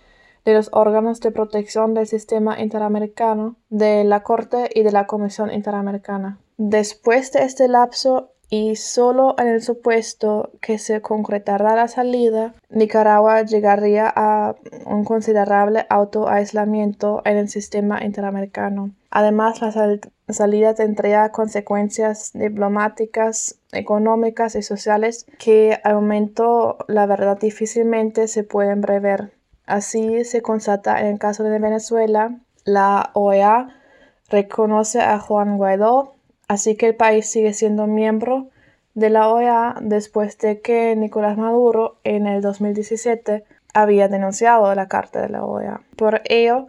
de 0.45 0.53
los 0.53 0.69
órganos 0.71 1.19
de 1.19 1.31
protección 1.31 1.93
del 1.93 2.07
sistema 2.07 2.61
interamericano, 2.61 3.57
de 3.69 4.05
la 4.05 4.23
Corte 4.23 4.69
y 4.73 4.83
de 4.83 4.93
la 4.93 5.05
Comisión 5.05 5.51
Interamericana. 5.51 6.39
Después 6.55 7.33
de 7.33 7.43
este 7.43 7.67
lapso, 7.67 8.29
y 8.57 8.77
solo 8.77 9.35
en 9.37 9.49
el 9.49 9.61
supuesto 9.61 10.51
que 10.61 10.77
se 10.77 11.01
concretará 11.01 11.75
la 11.75 11.89
salida, 11.89 12.53
Nicaragua 12.69 13.41
llegaría 13.41 14.09
a 14.15 14.55
un 14.85 15.03
considerable 15.03 15.85
autoaislamiento 15.89 17.21
en 17.25 17.35
el 17.35 17.49
sistema 17.49 18.01
interamericano. 18.01 18.91
Además, 19.11 19.59
la 19.59 19.99
salida 20.33 20.73
tendría 20.73 21.33
consecuencias 21.33 22.31
diplomáticas, 22.33 23.59
económicas 23.73 24.55
y 24.55 24.61
sociales 24.61 25.25
que 25.37 25.77
al 25.83 25.95
momento, 25.95 26.77
la 26.87 27.07
verdad, 27.07 27.37
difícilmente 27.37 28.29
se 28.29 28.45
pueden 28.45 28.79
prever. 28.79 29.33
Así 29.65 30.23
se 30.23 30.41
constata 30.41 31.01
en 31.01 31.07
el 31.07 31.19
caso 31.19 31.43
de 31.43 31.59
Venezuela, 31.59 32.39
la 32.63 33.11
OEA 33.15 33.81
reconoce 34.29 35.01
a 35.01 35.19
Juan 35.19 35.57
Guaidó 35.57 36.14
Así 36.47 36.75
que 36.75 36.87
el 36.87 36.95
país 36.95 37.29
sigue 37.29 37.53
siendo 37.53 37.87
miembro 37.87 38.49
de 38.93 39.09
la 39.09 39.29
OEA 39.29 39.75
después 39.81 40.37
de 40.37 40.61
que 40.61 40.95
Nicolás 40.95 41.37
Maduro 41.37 41.97
en 42.03 42.27
el 42.27 42.41
2017 42.41 43.43
había 43.73 44.07
denunciado 44.07 44.73
la 44.73 44.87
Carta 44.87 45.21
de 45.21 45.29
la 45.29 45.43
OEA. 45.43 45.81
Por 45.97 46.21
ello, 46.25 46.65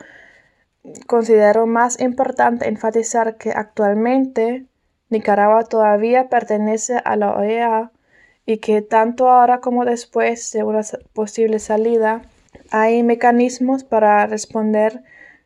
considero 1.07 1.67
más 1.67 2.01
importante 2.01 2.69
enfatizar 2.69 3.37
que 3.37 3.53
actualmente 3.53 4.67
Nicaragua 5.09 5.65
todavía 5.65 6.29
pertenece 6.29 7.01
a 7.05 7.17
la 7.17 7.37
OEA 7.37 7.93
y 8.45 8.59
que 8.59 8.83
tanto 8.83 9.29
ahora 9.29 9.61
como 9.61 9.85
después 9.85 10.51
de 10.53 10.65
una 10.65 10.81
posible 11.13 11.59
salida 11.59 12.23
hay 12.71 13.03
mecanismos 13.03 13.85
para 13.85 14.27
responder 14.27 15.03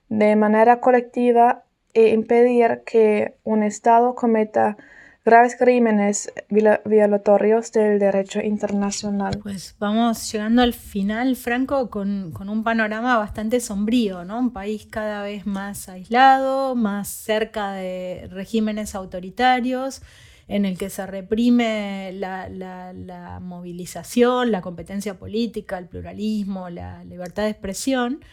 de 0.09 0.37
manera 0.37 0.81
colectiva 0.81 1.65
e 1.95 2.09
impedir 2.11 2.83
que 2.85 3.35
un 3.45 3.63
Estado 3.63 4.15
cometa 4.15 4.77
graves 5.25 5.55
crímenes 5.57 6.33
violatorios 6.49 7.73
del 7.73 7.99
derecho 7.99 8.41
internacional. 8.41 9.39
Pues 9.43 9.77
vamos 9.79 10.33
llegando 10.33 10.63
al 10.63 10.73
final, 10.73 11.37
Franco, 11.37 11.91
con, 11.91 12.33
un 12.37 12.65
panorama 12.65 13.19
bastante 13.19 13.61
sombrío, 13.61 14.25
¿no? 14.25 14.39
Un 14.39 14.53
país 14.53 14.87
cada 14.91 15.23
vez 15.23 15.47
más 15.47 15.89
aislado, 15.89 16.75
más 16.75 17.09
cerca 17.09 17.73
de 17.73 18.29
regímenes 18.31 18.95
autoritarios, 18.95 20.03
en 20.49 20.65
el 20.65 20.77
que 20.79 20.91
se 20.91 21.07
reprime 21.07 22.13
la, 22.15 22.49
la 22.49 23.39
movilización, 23.41 24.51
la 24.51 24.63
competencia 24.63 25.19
política, 25.19 25.79
el 25.79 25.87
pluralismo, 25.87 26.71
la 26.71 27.05
libertad 27.05 27.45
de 27.45 27.51
expresión, 27.51 28.25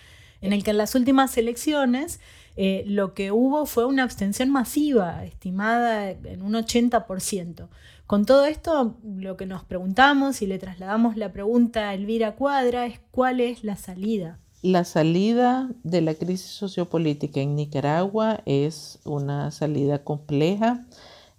en 0.42 0.54
el 0.54 0.64
que 0.64 0.72
en 0.72 0.78
las 0.78 0.96
últimas 0.96 1.38
elecciones 1.38 2.20
eh, 2.60 2.84
lo 2.88 3.14
que 3.14 3.32
hubo 3.32 3.68
fue 3.68 3.86
una 3.86 4.02
abstención 4.02 4.50
masiva, 4.50 5.24
estimada 5.24 6.10
en 6.10 6.42
un 6.42 6.54
80%. 6.54 7.68
Con 8.08 8.26
todo 8.26 8.46
esto, 8.46 8.96
lo 9.04 9.38
que 9.38 9.46
nos 9.46 9.64
preguntamos 9.64 10.42
y 10.42 10.48
le 10.48 10.58
trasladamos 10.58 11.18
la 11.18 11.32
pregunta 11.32 11.90
a 11.90 11.94
Elvira 11.94 12.36
Cuadra 12.36 12.88
es 12.88 13.00
cuál 13.12 13.42
es 13.42 13.64
la 13.64 13.76
salida. 13.76 14.40
La 14.64 14.86
salida 14.86 15.70
de 15.84 16.02
la 16.02 16.16
crisis 16.16 16.50
sociopolítica 16.50 17.42
en 17.42 17.56
Nicaragua 17.56 18.42
es 18.48 19.00
una 19.06 19.52
salida 19.52 20.04
compleja. 20.04 20.88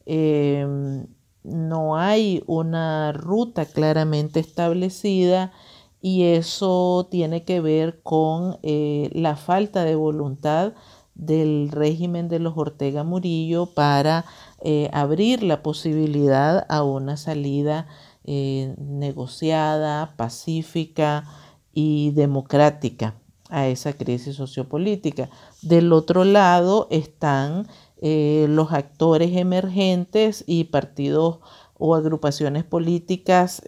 Em, 0.06 1.06
no 1.42 1.96
hay 1.96 2.44
una 2.46 3.10
ruta 3.10 3.64
claramente 3.64 4.38
establecida 4.38 5.52
y 6.00 6.24
eso 6.24 7.08
tiene 7.10 7.42
que 7.42 7.60
ver 7.60 8.00
con 8.02 8.58
eh, 8.62 9.10
la 9.12 9.34
falta 9.34 9.84
de 9.84 9.96
voluntad 9.96 10.74
del 11.18 11.70
régimen 11.70 12.28
de 12.28 12.38
los 12.38 12.56
Ortega 12.56 13.04
Murillo 13.04 13.66
para 13.66 14.24
eh, 14.62 14.88
abrir 14.92 15.42
la 15.42 15.62
posibilidad 15.62 16.64
a 16.68 16.84
una 16.84 17.16
salida 17.16 17.86
eh, 18.24 18.74
negociada, 18.78 20.14
pacífica 20.16 21.24
y 21.74 22.12
democrática 22.12 23.14
a 23.50 23.66
esa 23.66 23.94
crisis 23.94 24.36
sociopolítica. 24.36 25.28
Del 25.60 25.92
otro 25.92 26.24
lado 26.24 26.86
están 26.90 27.66
eh, 28.00 28.46
los 28.48 28.72
actores 28.72 29.36
emergentes 29.36 30.44
y 30.46 30.64
partidos 30.64 31.40
o 31.80 31.94
agrupaciones 31.94 32.64
políticas 32.64 33.62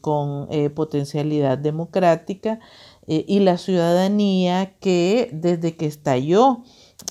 con 0.00 0.48
potencialidad 0.76 1.58
democrática 1.58 2.60
y 3.08 3.40
la 3.40 3.58
ciudadanía 3.58 4.76
que 4.78 5.30
desde 5.32 5.74
que 5.74 5.86
estalló 5.86 6.62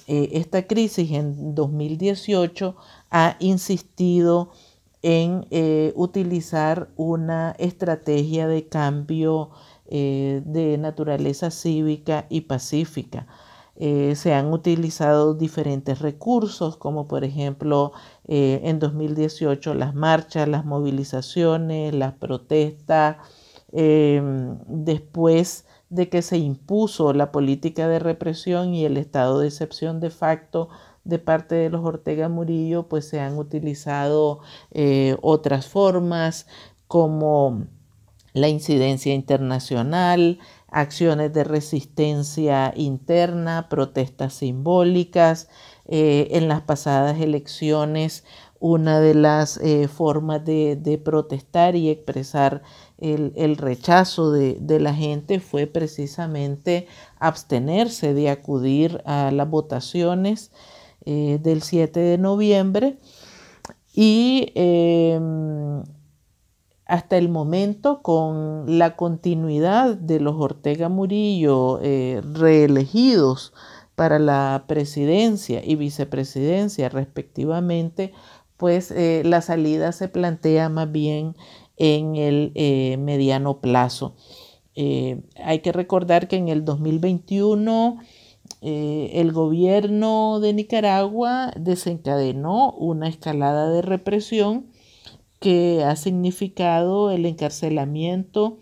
eh, 0.08 0.30
esta 0.34 0.68
crisis 0.68 1.12
en 1.12 1.56
2018 1.56 2.76
ha 3.10 3.38
insistido 3.40 4.52
en 5.02 5.48
eh, 5.52 5.94
utilizar 5.96 6.90
una 6.96 7.56
estrategia 7.58 8.48
de 8.48 8.68
cambio 8.68 9.50
eh, 9.88 10.42
de 10.46 10.78
naturaleza 10.78 11.50
cívica 11.52 12.26
y 12.30 12.42
pacífica. 12.42 13.28
se 13.78 14.34
han 14.34 14.54
utilizado 14.54 15.34
diferentes 15.34 16.00
recursos, 16.00 16.78
como 16.78 17.08
por 17.08 17.24
ejemplo 17.26 17.92
en 18.28 18.80
2018 18.80 19.74
las 19.74 19.94
marchas, 19.94 20.48
las 20.48 20.64
movilizaciones, 20.66 21.94
las 21.94 22.14
protestas. 22.14 23.18
después 23.72 25.65
de 25.90 26.10
que 26.10 26.22
se 26.22 26.38
impuso 26.38 27.14
la 27.14 27.32
política 27.32 27.88
de 27.88 28.00
represión 28.00 28.74
y 28.74 28.86
el 28.86 28.98
estado 28.98 29.40
de 29.40 29.48
excepción 29.48 30.00
de 30.00 30.10
facto 30.10 30.70
de 31.04 31.20
parte 31.20 31.56
de 31.56 31.70
los 31.70 31.86
Ortega 31.86 32.30
Murillo, 32.30 32.88
pues 32.88 33.08
se 33.08 33.20
han 33.20 33.38
utilizado 33.38 34.40
eh, 34.72 35.16
otras 35.22 35.68
formas 35.68 36.48
como 36.88 37.66
la 38.34 38.50
incidencia 38.50 39.14
internacional, 39.14 40.40
acciones 40.68 41.32
de 41.32 41.44
resistencia 41.44 42.74
interna, 42.76 43.70
protestas 43.70 44.34
simbólicas. 44.34 45.48
Eh, 45.88 46.30
en 46.32 46.48
las 46.48 46.62
pasadas 46.62 47.22
elecciones 47.22 48.24
una 48.60 49.00
de 49.00 49.14
las 49.14 49.58
eh, 49.58 49.88
formas 49.88 50.44
de, 50.44 51.02
protestar 51.04 51.76
y 51.76 51.90
expresar 51.90 52.64
el, 53.14 53.58
rechazo 53.58 54.32
de, 54.32 54.80
la 54.80 54.94
gente 54.94 55.40
fue 55.40 55.68
precisamente 55.68 56.88
abstenerse 57.20 58.14
de 58.14 58.30
acudir 58.30 59.02
a 59.06 59.32
las 59.32 59.50
votaciones 59.50 60.52
eh, 61.06 61.40
del 61.42 61.62
7 61.62 62.00
de 62.00 62.18
noviembre. 62.18 62.98
Y 63.94 64.52
em, 64.56 65.84
hasta 66.86 67.18
el 67.18 67.30
momento 67.30 68.02
con 68.02 68.78
la 68.78 68.96
continuidad 68.96 69.96
de 69.96 70.20
los 70.20 70.36
Ortega 70.36 70.90
Murillo 70.90 71.80
eh, 71.82 72.22
reelegidos 72.34 73.54
para 73.96 74.20
la 74.20 74.66
presidencia 74.68 75.62
y 75.64 75.76
vicepresidencia 75.76 76.90
respectivamente, 76.90 78.14
pues 78.58 78.92
eh, 78.92 79.24
la 79.26 79.42
salida 79.42 79.92
se 79.92 80.08
plantea 80.10 80.70
más 80.70 80.92
bien 80.92 81.36
en 81.78 82.16
el 82.16 82.52
eh, 82.56 82.98
mediano 82.98 83.60
plazo. 83.60 84.16
hay 84.76 85.60
que 85.60 85.72
recordar 85.72 86.28
que 86.28 86.36
en 86.36 86.50
el 86.50 86.66
2021 86.66 88.00
el 88.62 89.32
gobierno 89.32 90.40
de 90.40 90.54
Nicaragua 90.54 91.52
desencadenó 91.58 92.72
una 92.74 93.08
escalada 93.08 93.70
de 93.70 93.82
represión 93.82 94.68
que 95.40 95.84
ha 95.84 95.96
significado 95.96 97.12
el 97.12 97.26
encarcelamiento 97.26 98.60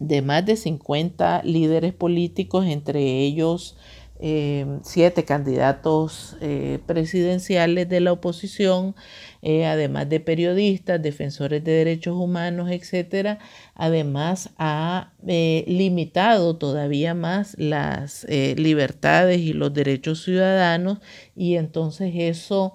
de 0.00 0.22
más 0.22 0.44
de 0.44 0.56
50 0.56 1.42
líderes 1.44 1.92
políticos, 1.92 2.66
entre 2.66 3.20
ellos 3.20 3.76
eh, 4.22 4.66
siete 4.82 5.24
candidatos 5.24 6.36
eh, 6.42 6.78
presidenciales 6.84 7.88
de 7.88 8.00
la 8.00 8.12
oposición, 8.12 8.94
eh, 9.40 9.64
además 9.64 10.10
de 10.10 10.20
periodistas, 10.20 11.00
defensores 11.00 11.64
de 11.64 11.72
derechos 11.72 12.16
humanos, 12.16 12.70
etc. 12.70 13.38
Además, 13.74 14.50
ha 14.58 15.12
limitado 15.22 16.56
todavía 16.56 17.14
más 17.14 17.56
las 17.58 18.26
libertades 18.28 19.40
y 19.40 19.54
los 19.54 19.72
derechos 19.72 20.22
ciudadanos 20.22 20.98
y 21.34 21.56
entonces 21.56 22.12
eso 22.14 22.74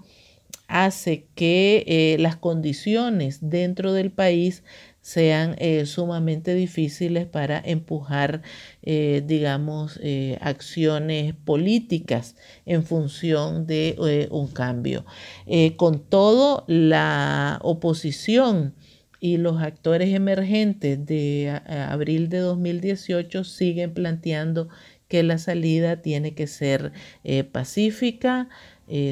hace 0.68 1.28
que 1.36 2.16
las 2.20 2.38
condiciones 2.38 3.38
dentro 3.42 3.94
del 3.94 4.12
país 4.12 4.64
sean 5.06 5.56
eh, 5.60 5.86
sumamente 5.86 6.56
difíciles 6.56 7.28
para 7.28 7.62
empujar, 7.64 8.42
eh, 8.82 9.22
digamos, 9.24 10.00
acciones 10.42 11.36
políticas 11.46 12.36
en 12.66 12.84
función 12.84 13.68
de 13.68 14.28
un 14.32 14.48
cambio. 14.48 15.06
con 15.78 16.00
todo, 16.00 16.64
la 16.66 17.60
oposición 17.62 18.74
y 19.20 19.38
los 19.38 19.62
actores 19.62 20.12
emergentes 20.12 21.06
de 21.06 21.62
abril 21.68 22.28
de 22.30 22.40
2018 22.40 23.44
siguen 23.44 23.94
planteando 23.94 24.70
que 25.08 25.22
la 25.22 25.38
salida 25.38 26.02
tiene 26.02 26.34
que 26.34 26.48
ser 26.48 26.94
pacífica, 27.52 28.50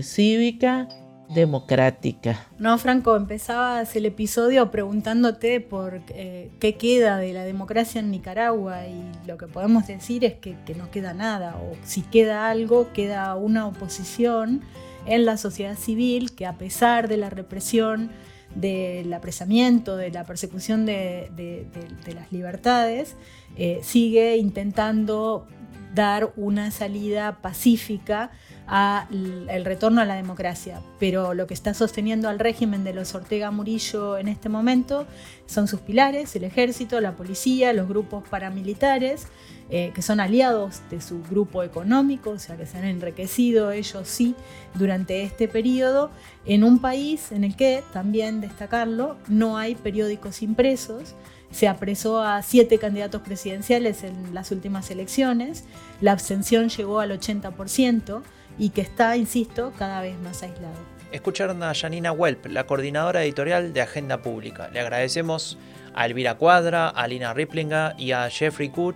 cívica 0.01 0.87
democrática. 1.29 2.47
No, 2.59 2.77
Franco, 2.77 3.15
empezabas 3.15 3.95
el 3.95 4.05
episodio 4.05 4.71
preguntándote 4.71 5.59
por 5.61 6.01
eh, 6.09 6.51
qué 6.59 6.75
queda 6.75 7.17
de 7.17 7.33
la 7.33 7.43
democracia 7.43 7.99
en 7.99 8.11
Nicaragua 8.11 8.87
y 8.87 9.27
lo 9.27 9.37
que 9.37 9.47
podemos 9.47 9.87
decir 9.87 10.25
es 10.25 10.33
que, 10.35 10.55
no 10.75 10.91
queda 10.91 11.13
nada, 11.13 11.55
o 11.57 11.75
si 11.83 12.01
queda 12.01 12.49
algo, 12.49 12.91
queda 12.93 13.35
una 13.35 13.67
oposición 13.67 14.61
en 15.05 15.25
la 15.25 15.37
sociedad 15.37 15.77
civil 15.77 16.33
que 16.33 16.45
a 16.45 16.57
pesar 16.57 17.07
de 17.07 17.17
la 17.17 17.29
represión, 17.29 18.11
del 18.55 19.11
apresamiento, 19.13 19.97
de 19.97 20.11
la 20.11 20.25
persecución 20.25 20.85
de, 20.85 21.65
las 22.13 22.31
libertades, 22.31 23.15
eh, 23.57 23.79
sigue 23.81 24.37
intentando 24.37 25.47
dar 25.93 26.33
una 26.35 26.71
salida 26.71 27.39
pacífica 27.41 28.31
al 28.67 29.65
retorno 29.65 30.01
a 30.01 30.05
la 30.05 30.15
democracia. 30.15 30.81
Pero 30.99 31.33
lo 31.33 31.47
que 31.47 31.53
está 31.53 31.73
sosteniendo 31.73 32.29
al 32.29 32.39
régimen 32.39 32.83
de 32.83 32.93
los 32.93 33.13
Ortega 33.15 33.51
Murillo 33.51 34.17
en 34.17 34.27
este 34.27 34.49
momento 34.49 35.05
son 35.45 35.67
sus 35.67 35.81
pilares, 35.81 36.35
el 36.35 36.43
ejército, 36.43 36.99
la 37.01 37.15
policía, 37.15 37.73
los 37.73 37.87
grupos 37.87 38.23
paramilitares, 38.27 39.27
eh, 39.69 39.91
que 39.95 40.01
son 40.01 40.19
aliados 40.19 40.81
de 40.91 41.01
su 41.01 41.23
grupo 41.23 41.63
económico, 41.63 42.31
o 42.31 42.39
sea 42.39 42.57
que 42.57 42.65
se 42.65 42.77
han 42.77 42.83
enriquecido 42.83 43.71
ellos 43.71 44.07
sí 44.07 44.35
durante 44.75 45.23
este 45.23 45.47
periodo, 45.47 46.11
en 46.45 46.63
un 46.63 46.79
país 46.79 47.31
en 47.31 47.43
el 47.43 47.55
que, 47.55 47.83
también 47.91 48.41
destacarlo, 48.41 49.17
no 49.27 49.57
hay 49.57 49.75
periódicos 49.75 50.41
impresos, 50.41 51.15
se 51.49 51.67
apresó 51.67 52.21
a 52.21 52.41
siete 52.41 52.77
candidatos 52.77 53.21
presidenciales 53.21 54.03
en 54.03 54.33
las 54.33 54.51
últimas 54.51 54.91
elecciones, 54.91 55.63
la 56.01 56.11
abstención 56.11 56.69
llegó 56.69 56.99
al 56.99 57.11
80%, 57.11 58.21
y 58.57 58.69
que 58.69 58.81
está, 58.81 59.15
insisto, 59.17 59.73
cada 59.77 60.01
vez 60.01 60.17
más 60.19 60.43
aislado. 60.43 60.93
Escucharon 61.11 61.61
a 61.61 61.73
Janina 61.73 62.11
Welp, 62.11 62.47
la 62.47 62.65
coordinadora 62.65 63.23
editorial 63.23 63.71
de 63.73 63.81
Agenda 63.81 64.21
Pública. 64.21 64.69
Le 64.73 64.79
agradecemos 64.79 65.57
a 65.93 66.05
Elvira 66.05 66.35
Cuadra, 66.35 66.89
a 66.89 67.07
Lina 67.07 67.33
Riplinger 67.33 67.93
y 67.99 68.13
a 68.13 68.29
Jeffrey 68.29 68.69
Good 68.69 68.95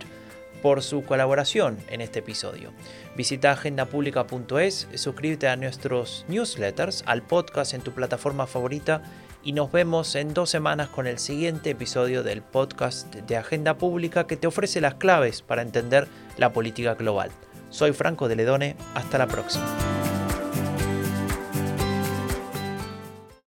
por 0.62 0.82
su 0.82 1.04
colaboración 1.04 1.78
en 1.88 2.00
este 2.00 2.18
episodio. 2.18 2.72
Visita 3.16 3.52
agendapublica.es, 3.52 4.88
suscríbete 4.94 5.48
a 5.48 5.56
nuestros 5.56 6.24
newsletters, 6.28 7.04
al 7.06 7.22
podcast 7.22 7.74
en 7.74 7.82
tu 7.82 7.92
plataforma 7.92 8.46
favorita 8.46 9.02
y 9.44 9.52
nos 9.52 9.70
vemos 9.70 10.14
en 10.14 10.34
dos 10.34 10.50
semanas 10.50 10.88
con 10.88 11.06
el 11.06 11.18
siguiente 11.18 11.70
episodio 11.70 12.22
del 12.22 12.42
podcast 12.42 13.14
de 13.14 13.36
Agenda 13.36 13.78
Pública 13.78 14.26
que 14.26 14.36
te 14.36 14.46
ofrece 14.46 14.80
las 14.80 14.94
claves 14.94 15.42
para 15.42 15.62
entender 15.62 16.08
la 16.36 16.52
política 16.52 16.94
global. 16.94 17.30
Soy 17.70 17.92
Franco 17.92 18.28
de 18.28 18.36
Ledone, 18.36 18.76
hasta 18.94 19.18
la 19.18 19.26
próxima. 19.26 19.64